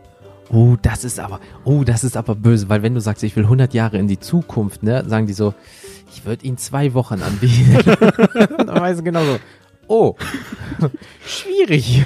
Oh, 0.49 0.77
das 0.81 1.03
ist 1.03 1.19
aber, 1.19 1.41
oh, 1.65 1.83
das 1.83 2.03
ist 2.03 2.15
aber 2.15 2.35
böse, 2.35 2.69
weil 2.69 2.81
wenn 2.81 2.93
du 2.93 3.01
sagst, 3.01 3.23
ich 3.23 3.35
will 3.35 3.43
100 3.43 3.73
Jahre 3.73 3.97
in 3.97 4.07
die 4.07 4.19
Zukunft, 4.19 4.81
ne, 4.81 5.03
sagen 5.07 5.27
die 5.27 5.33
so, 5.33 5.53
ich 6.13 6.25
würde 6.25 6.45
ihn 6.45 6.57
zwei 6.57 6.93
Wochen 6.93 7.21
anbieten. 7.21 7.77
Dann 8.57 8.67
weißt 8.67 8.99
du 8.99 9.03
genau 9.03 9.25
so, 9.25 9.39
oh, 9.87 10.15
schwierig. 11.25 12.05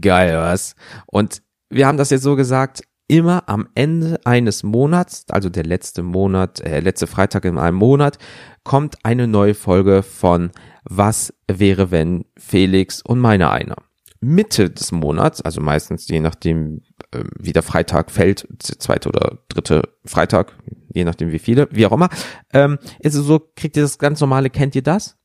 Geil, 0.00 0.36
was? 0.36 0.74
Und 1.06 1.42
wir 1.68 1.86
haben 1.86 1.98
das 1.98 2.10
jetzt 2.10 2.22
so 2.22 2.36
gesagt, 2.36 2.82
immer 3.08 3.48
am 3.48 3.68
Ende 3.74 4.20
eines 4.24 4.62
Monats, 4.62 5.24
also 5.30 5.50
der 5.50 5.64
letzte 5.64 6.02
Monat, 6.04 6.60
äh, 6.60 6.78
letzte 6.78 7.08
Freitag 7.08 7.44
in 7.44 7.58
einem 7.58 7.76
Monat, 7.76 8.18
kommt 8.62 9.04
eine 9.04 9.26
neue 9.26 9.54
Folge 9.54 10.02
von 10.04 10.52
Was 10.84 11.34
wäre, 11.50 11.90
wenn 11.90 12.24
Felix 12.36 13.02
und 13.02 13.18
meine 13.18 13.50
einer. 13.50 13.76
Mitte 14.20 14.68
des 14.70 14.92
Monats, 14.92 15.40
also 15.40 15.60
meistens 15.60 16.06
je 16.08 16.20
nachdem, 16.20 16.82
äh, 17.10 17.24
wie 17.38 17.52
der 17.52 17.62
Freitag 17.62 18.10
fällt, 18.10 18.46
zweite 18.60 19.08
oder 19.08 19.38
dritte 19.48 19.82
Freitag, 20.04 20.52
je 20.92 21.04
nachdem 21.04 21.32
wie 21.32 21.38
viele, 21.38 21.68
wie 21.70 21.86
auch 21.86 21.92
immer, 21.92 22.10
ähm, 22.52 22.78
ist 22.98 23.14
es 23.14 23.24
so, 23.24 23.40
kriegt 23.56 23.76
ihr 23.76 23.82
das 23.82 23.98
ganz 23.98 24.20
normale, 24.20 24.50
kennt 24.50 24.74
ihr 24.74 24.82
das? 24.82 25.16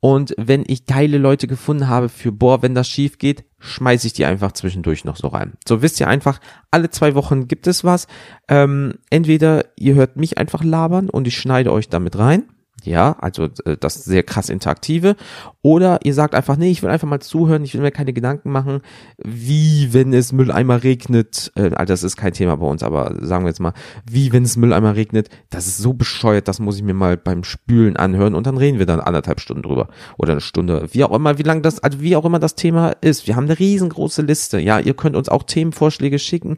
Und 0.00 0.34
wenn 0.38 0.64
ich 0.66 0.86
geile 0.86 1.18
Leute 1.18 1.46
gefunden 1.46 1.86
habe 1.86 2.08
für, 2.08 2.32
boah, 2.32 2.62
wenn 2.62 2.74
das 2.74 2.88
schief 2.88 3.18
geht, 3.18 3.44
schmeiße 3.58 4.06
ich 4.06 4.14
die 4.14 4.24
einfach 4.24 4.52
zwischendurch 4.52 5.04
noch 5.04 5.16
so 5.16 5.28
rein. 5.28 5.52
So 5.68 5.82
wisst 5.82 6.00
ihr 6.00 6.08
einfach, 6.08 6.40
alle 6.70 6.88
zwei 6.88 7.14
Wochen 7.14 7.48
gibt 7.48 7.66
es 7.66 7.84
was. 7.84 8.06
Ähm, 8.48 8.94
entweder 9.10 9.66
ihr 9.76 9.94
hört 9.94 10.16
mich 10.16 10.38
einfach 10.38 10.64
labern 10.64 11.10
und 11.10 11.28
ich 11.28 11.36
schneide 11.36 11.70
euch 11.70 11.90
damit 11.90 12.18
rein, 12.18 12.44
Ja, 12.84 13.16
also 13.20 13.48
äh, 13.64 13.76
das 13.78 14.04
sehr 14.04 14.22
krass 14.22 14.48
interaktive. 14.48 15.16
Oder 15.62 16.00
ihr 16.04 16.14
sagt 16.14 16.34
einfach, 16.34 16.56
nee, 16.56 16.70
ich 16.70 16.82
will 16.82 16.90
einfach 16.90 17.08
mal 17.08 17.20
zuhören, 17.20 17.64
ich 17.64 17.74
will 17.74 17.82
mir 17.82 17.90
keine 17.90 18.12
Gedanken 18.12 18.50
machen, 18.50 18.80
wie 19.18 19.92
wenn 19.92 20.12
es 20.12 20.32
Mülleimer 20.32 20.82
regnet. 20.82 21.52
Äh, 21.54 21.74
also 21.74 21.92
das 21.92 22.02
ist 22.02 22.16
kein 22.16 22.32
Thema 22.32 22.56
bei 22.56 22.66
uns, 22.66 22.82
aber 22.82 23.16
sagen 23.20 23.44
wir 23.44 23.48
jetzt 23.48 23.60
mal, 23.60 23.74
wie 24.10 24.32
wenn 24.32 24.44
es 24.44 24.56
Mülleimer 24.56 24.96
regnet. 24.96 25.28
Das 25.50 25.66
ist 25.66 25.78
so 25.78 25.92
bescheuert, 25.92 26.48
das 26.48 26.60
muss 26.60 26.76
ich 26.76 26.82
mir 26.82 26.94
mal 26.94 27.16
beim 27.16 27.44
Spülen 27.44 27.96
anhören 27.96 28.34
und 28.34 28.46
dann 28.46 28.56
reden 28.56 28.78
wir 28.78 28.86
dann 28.86 29.00
anderthalb 29.00 29.40
Stunden 29.40 29.62
drüber. 29.62 29.88
Oder 30.16 30.32
eine 30.32 30.40
Stunde, 30.40 30.88
wie 30.92 31.04
auch 31.04 31.12
immer, 31.12 31.38
wie 31.38 31.42
lang 31.42 31.62
das, 31.62 31.80
also 31.80 32.00
wie 32.00 32.16
auch 32.16 32.24
immer 32.24 32.38
das 32.38 32.54
Thema 32.54 32.90
ist. 33.00 33.26
Wir 33.26 33.36
haben 33.36 33.44
eine 33.44 33.58
riesengroße 33.58 34.22
Liste. 34.22 34.58
Ja, 34.58 34.78
ihr 34.78 34.94
könnt 34.94 35.16
uns 35.16 35.28
auch 35.28 35.42
Themenvorschläge 35.42 36.18
schicken. 36.18 36.56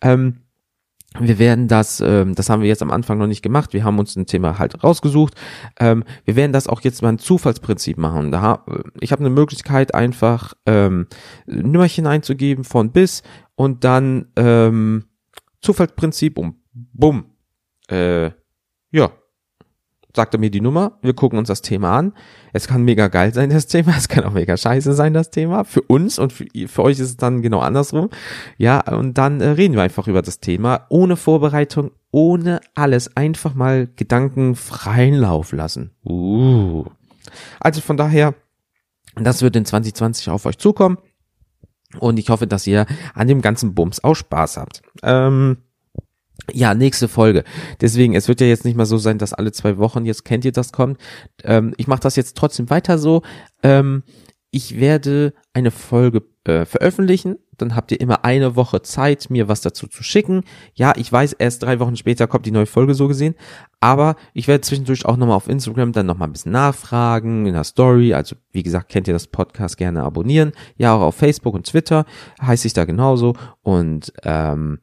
Ähm, 0.00 0.43
wir 1.20 1.38
werden 1.38 1.68
das, 1.68 2.00
ähm, 2.00 2.34
das 2.34 2.50
haben 2.50 2.62
wir 2.62 2.68
jetzt 2.68 2.82
am 2.82 2.90
Anfang 2.90 3.18
noch 3.18 3.26
nicht 3.26 3.42
gemacht. 3.42 3.72
Wir 3.72 3.84
haben 3.84 3.98
uns 3.98 4.16
ein 4.16 4.26
Thema 4.26 4.58
halt 4.58 4.82
rausgesucht. 4.82 5.34
Ähm, 5.78 6.04
wir 6.24 6.36
werden 6.36 6.52
das 6.52 6.66
auch 6.66 6.80
jetzt 6.80 7.02
mal 7.02 7.10
ein 7.10 7.18
Zufallsprinzip 7.18 7.98
machen. 7.98 8.32
Da, 8.32 8.64
ich 9.00 9.12
habe 9.12 9.20
eine 9.20 9.30
Möglichkeit, 9.30 9.94
einfach 9.94 10.54
ähm, 10.66 11.06
Nummerchen 11.46 12.06
einzugeben 12.06 12.64
von 12.64 12.90
bis 12.90 13.22
und 13.54 13.84
dann 13.84 14.26
ähm, 14.36 15.04
Zufallsprinzip 15.60 16.36
und 16.36 16.56
bumm. 16.72 17.26
Äh, 17.88 18.30
ja, 18.90 19.12
sagt 20.14 20.34
er 20.34 20.40
mir 20.40 20.50
die 20.50 20.60
Nummer, 20.60 20.98
wir 21.02 21.14
gucken 21.14 21.38
uns 21.38 21.48
das 21.48 21.62
Thema 21.62 21.96
an. 21.96 22.12
Es 22.52 22.68
kann 22.68 22.82
mega 22.82 23.08
geil 23.08 23.34
sein, 23.34 23.50
das 23.50 23.66
Thema, 23.66 23.94
es 23.98 24.08
kann 24.08 24.24
auch 24.24 24.32
mega 24.32 24.56
scheiße 24.56 24.92
sein, 24.94 25.12
das 25.12 25.30
Thema. 25.30 25.64
Für 25.64 25.82
uns 25.82 26.18
und 26.18 26.32
für, 26.32 26.46
für 26.66 26.82
euch 26.82 26.98
ist 26.98 27.08
es 27.08 27.16
dann 27.16 27.42
genau 27.42 27.60
andersrum. 27.60 28.10
Ja, 28.56 28.80
und 28.92 29.18
dann 29.18 29.40
äh, 29.40 29.48
reden 29.48 29.74
wir 29.74 29.82
einfach 29.82 30.06
über 30.06 30.22
das 30.22 30.40
Thema, 30.40 30.86
ohne 30.88 31.16
Vorbereitung, 31.16 31.90
ohne 32.10 32.60
alles, 32.74 33.16
einfach 33.16 33.54
mal 33.54 33.88
Gedanken 33.96 34.54
freien 34.54 35.14
Lauf 35.14 35.52
lassen. 35.52 35.90
Uh. 36.04 36.84
Also 37.58 37.80
von 37.80 37.96
daher, 37.96 38.34
das 39.16 39.42
wird 39.42 39.56
in 39.56 39.64
2020 39.64 40.28
auf 40.30 40.46
euch 40.46 40.58
zukommen. 40.58 40.98
Und 42.00 42.18
ich 42.18 42.28
hoffe, 42.28 42.46
dass 42.46 42.66
ihr 42.66 42.86
an 43.14 43.28
dem 43.28 43.40
ganzen 43.40 43.74
Bums 43.74 44.02
auch 44.02 44.14
Spaß 44.14 44.56
habt. 44.56 44.82
Ähm, 45.02 45.58
ja, 46.52 46.74
nächste 46.74 47.08
Folge. 47.08 47.44
Deswegen, 47.80 48.14
es 48.14 48.28
wird 48.28 48.40
ja 48.40 48.46
jetzt 48.46 48.64
nicht 48.64 48.76
mal 48.76 48.86
so 48.86 48.98
sein, 48.98 49.18
dass 49.18 49.32
alle 49.32 49.52
zwei 49.52 49.78
Wochen, 49.78 50.04
jetzt 50.04 50.24
kennt 50.24 50.44
ihr 50.44 50.52
das 50.52 50.72
kommt. 50.72 51.00
Ähm, 51.42 51.74
ich 51.76 51.86
mache 51.86 52.00
das 52.00 52.16
jetzt 52.16 52.36
trotzdem 52.36 52.70
weiter 52.70 52.98
so. 52.98 53.22
Ähm, 53.62 54.02
ich 54.50 54.78
werde 54.78 55.32
eine 55.52 55.70
Folge 55.72 56.22
äh, 56.44 56.64
veröffentlichen, 56.64 57.38
dann 57.56 57.74
habt 57.74 57.90
ihr 57.90 58.00
immer 58.00 58.24
eine 58.24 58.54
Woche 58.54 58.82
Zeit, 58.82 59.30
mir 59.30 59.48
was 59.48 59.62
dazu 59.62 59.88
zu 59.88 60.04
schicken. 60.04 60.42
Ja, 60.74 60.92
ich 60.96 61.10
weiß, 61.10 61.32
erst 61.32 61.62
drei 61.62 61.80
Wochen 61.80 61.96
später 61.96 62.26
kommt 62.26 62.46
die 62.46 62.52
neue 62.52 62.66
Folge 62.66 62.94
so 62.94 63.08
gesehen, 63.08 63.34
aber 63.80 64.14
ich 64.32 64.46
werde 64.46 64.60
zwischendurch 64.60 65.06
auch 65.06 65.16
nochmal 65.16 65.36
auf 65.36 65.48
Instagram 65.48 65.92
dann 65.92 66.06
nochmal 66.06 66.28
ein 66.28 66.32
bisschen 66.32 66.52
nachfragen 66.52 67.46
in 67.46 67.54
der 67.54 67.64
Story. 67.64 68.14
Also 68.14 68.36
wie 68.52 68.62
gesagt, 68.62 68.90
kennt 68.90 69.08
ihr 69.08 69.14
das 69.14 69.26
Podcast 69.26 69.76
gerne 69.76 70.04
abonnieren. 70.04 70.52
Ja, 70.76 70.94
auch 70.94 71.02
auf 71.02 71.16
Facebook 71.16 71.54
und 71.54 71.66
Twitter 71.66 72.04
heiße 72.40 72.66
ich 72.66 72.74
da 72.74 72.84
genauso 72.84 73.34
und 73.62 74.12
ähm, 74.22 74.78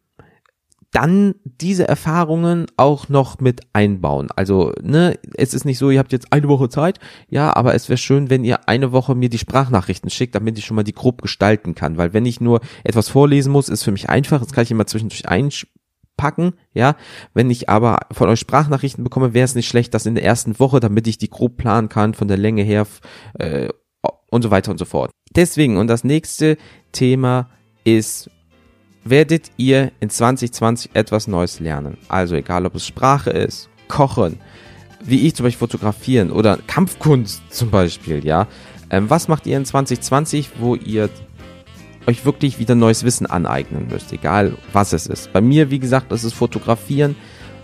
dann 0.92 1.36
diese 1.44 1.88
Erfahrungen 1.88 2.68
auch 2.76 3.08
noch 3.08 3.40
mit 3.40 3.62
einbauen. 3.74 4.30
Also, 4.36 4.74
ne, 4.82 5.18
es 5.36 5.54
ist 5.54 5.66
nicht 5.66 5.78
so, 5.78 5.90
ihr 5.90 6.00
habt 6.00 6.12
jetzt 6.12 6.32
eine 6.32 6.50
Woche 6.50 6.70
Zeit, 6.70 7.00
ja, 7.30 7.56
aber 7.56 7.74
es 7.74 7.88
wäre 7.88 7.98
schön, 7.98 8.30
wenn 8.30 8.44
ihr 8.44 8.68
eine 8.68 8.92
Woche 8.92 9.16
mir 9.16 9.30
die 9.30 9.38
Sprachnachrichten 9.38 10.10
schickt, 10.10 10.36
damit 10.36 10.58
ich 10.58 10.66
schon 10.66 10.76
mal 10.76 10.84
die 10.84 10.94
grob 10.94 11.22
gestalten 11.22 11.76
kann, 11.76 11.98
weil 11.98 12.14
wenn 12.14 12.26
ich 12.26 12.42
nur 12.42 12.60
etwas 12.84 13.08
vorlesen 13.08 13.52
muss, 13.52 13.70
ist 13.70 13.84
für 13.84 13.92
mich 13.92 14.10
einfach, 14.10 14.42
das 14.42 14.52
kann 14.52 14.64
ich 14.64 14.72
immer 14.72 14.86
zwischendurch 14.86 15.30
einpacken, 15.30 16.54
ja. 16.74 16.96
Wenn 17.34 17.50
ich 17.50 17.70
aber 17.70 18.00
von 18.12 18.28
euch 18.28 18.40
Sprachnachrichten 18.40 19.06
bekomme, 19.06 19.34
wäre 19.34 19.46
es 19.46 19.56
nicht 19.56 19.70
schlecht, 19.70 19.94
das 19.94 20.06
in 20.06 20.16
der 20.16 20.26
ersten 20.26 20.60
Woche, 20.60 20.82
damit 20.82 21.08
ich 21.08 21.18
die 21.18 21.30
grob 21.30 21.56
planen 21.56 21.88
kann, 21.88 22.14
von 22.14 22.28
der 22.28 22.38
Länge 22.38 22.64
her 22.64 22.86
äh, 23.40 23.70
und 24.30 24.42
so 24.42 24.52
weiter 24.52 24.72
und 24.72 24.78
so 24.78 24.86
fort. 24.86 25.12
Deswegen, 25.34 25.78
und 25.78 25.88
das 25.88 26.04
nächste 26.04 26.58
Thema 26.92 27.50
ist 27.86 28.30
werdet 29.04 29.52
ihr 29.58 29.92
in 30.00 30.10
2020 30.10 30.92
etwas 30.94 31.28
Neues 31.28 31.60
lernen. 31.60 31.98
Also 32.08 32.36
egal, 32.36 32.66
ob 32.66 32.76
es 32.76 32.86
Sprache 32.86 33.32
ist, 33.32 33.70
Kochen, 33.88 34.40
wie 35.04 35.28
ich 35.28 35.36
zum 35.36 35.46
Beispiel 35.46 35.68
fotografieren 35.68 36.32
oder 36.32 36.58
Kampfkunst 36.68 37.42
zum 37.50 37.72
Beispiel, 37.72 38.26
ja. 38.26 38.48
Ähm, 38.90 39.10
was 39.10 39.28
macht 39.28 39.48
ihr 39.48 39.58
in 39.58 39.66
2020, 39.66 40.52
wo 40.60 40.76
ihr 40.76 41.10
euch 42.08 42.26
wirklich 42.26 42.60
wieder 42.60 42.76
neues 42.76 43.04
Wissen 43.04 43.26
aneignen 43.26 43.88
müsst, 43.90 44.12
egal 44.12 44.58
was 44.74 44.94
es 44.94 45.08
ist. 45.08 45.32
Bei 45.34 45.42
mir, 45.42 45.72
wie 45.72 45.80
gesagt, 45.80 46.12
das 46.12 46.24
ist 46.24 46.34
Fotografieren. 46.34 47.16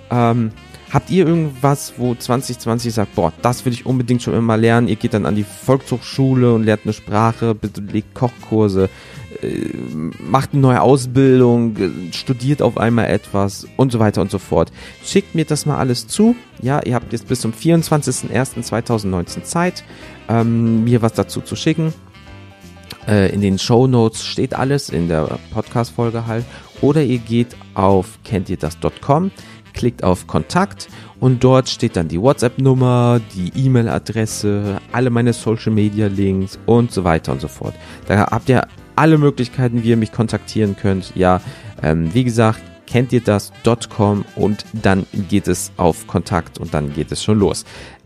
Ähm, 0.10 0.52
habt 0.92 1.10
ihr 1.10 1.28
irgendwas, 1.28 1.94
wo 1.98 2.16
2020 2.16 2.94
sagt, 2.94 3.16
boah, 3.16 3.34
das 3.42 3.66
will 3.66 3.74
ich 3.74 3.86
unbedingt 3.86 4.22
schon 4.22 4.34
immer 4.34 4.58
lernen? 4.58 4.88
Ihr 4.88 4.96
geht 4.96 5.14
dann 5.14 5.26
an 5.26 5.36
die 5.36 5.44
Volkshochschule 5.44 6.54
und 6.54 6.64
lernt 6.64 6.82
eine 6.84 6.94
Sprache, 6.94 7.56
belegt 7.56 8.14
Kochkurse, 8.14 8.90
äh, 9.42 9.70
macht 10.20 10.54
eine 10.54 10.62
neue 10.62 10.82
Ausbildung, 10.82 11.76
studiert 12.12 12.62
auf 12.62 12.78
einmal 12.78 13.08
etwas 13.08 13.68
und 13.76 13.92
so 13.92 14.00
weiter 14.00 14.22
und 14.22 14.32
so 14.32 14.40
fort. 14.40 14.72
Schickt 15.04 15.36
mir 15.36 15.46
das 15.46 15.66
mal 15.66 15.78
alles 15.78 16.08
zu. 16.08 16.36
Ja, 16.62 16.82
ihr 16.84 16.96
habt 16.96 17.12
jetzt 17.12 17.28
bis 17.28 17.42
zum 17.42 17.52
24.01.2019 17.54 19.44
Zeit, 19.44 19.84
ähm, 20.30 20.84
mir 20.84 21.02
was 21.02 21.14
dazu 21.14 21.42
zu 21.42 21.56
schicken. 21.56 21.94
Äh, 23.08 23.34
in 23.34 23.42
den 23.42 23.58
Show 23.58 23.88
Notes 23.88 24.26
steht 24.26 24.54
alles, 24.54 24.90
in 24.90 25.08
der 25.08 25.40
Podcast-Folge 25.52 26.28
halt. 26.28 26.46
Oder 26.82 27.04
ihr 27.04 27.18
geht 27.20 27.56
auf 27.74 28.20
kennt 28.24 28.50
ihr 28.50 28.58
das.com, 28.58 29.32
klickt 29.78 30.04
auf 30.04 30.28
Kontakt 30.28 30.90
und 31.20 31.44
dort 31.44 31.70
steht 31.70 31.96
dann 31.96 32.08
die 32.08 32.20
WhatsApp-Nummer, 32.20 33.22
die 33.36 33.52
E-Mail-Adresse, 33.56 34.80
alle 34.92 35.10
meine 35.10 35.34
Social-Media-Links 35.34 36.60
und 36.66 36.92
so 36.92 37.04
weiter 37.04 37.32
und 37.32 37.42
so 37.42 37.48
fort. 37.48 37.76
Da 38.08 38.32
habt 38.32 38.50
ihr 38.50 38.68
alle 38.96 39.18
Möglichkeiten, 39.18 39.84
wie 39.84 39.90
ihr 39.90 39.98
mich 39.98 40.12
kontaktieren 40.12 40.76
könnt. 40.76 41.16
Ja, 41.16 41.42
ähm, 41.84 42.14
wie 42.14 42.24
gesagt, 42.24 42.60
kennt 42.88 43.14
ihr 43.14 43.22
das.com 43.22 44.26
und 44.36 44.66
dann 44.74 45.06
geht 45.30 45.48
es 45.48 45.72
auf 45.78 46.08
Kontakt 46.08 46.58
und 46.58 46.74
dann 46.74 46.94
geht 46.94 47.12
es 47.12 47.24
schon 47.24 47.38
los. 47.38 47.64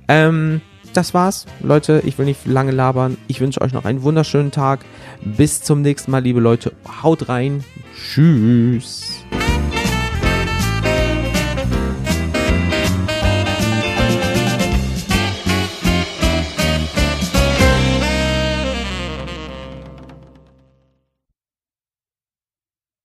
Ähm, 0.10 0.60
das 0.94 1.14
war's, 1.14 1.46
Leute. 1.62 2.02
Ich 2.06 2.18
will 2.18 2.26
nicht 2.26 2.46
lange 2.46 2.72
labern. 2.72 3.18
Ich 3.28 3.40
wünsche 3.40 3.62
euch 3.62 3.72
noch 3.72 3.86
einen 3.86 4.04
wunderschönen 4.04 4.52
Tag. 4.52 4.84
Bis 5.24 5.62
zum 5.62 5.82
nächsten 5.82 6.12
Mal, 6.12 6.20
liebe 6.20 6.42
Leute. 6.42 6.74
Haut 7.02 7.30
rein. 7.30 7.64
Tschüss. 7.96 9.24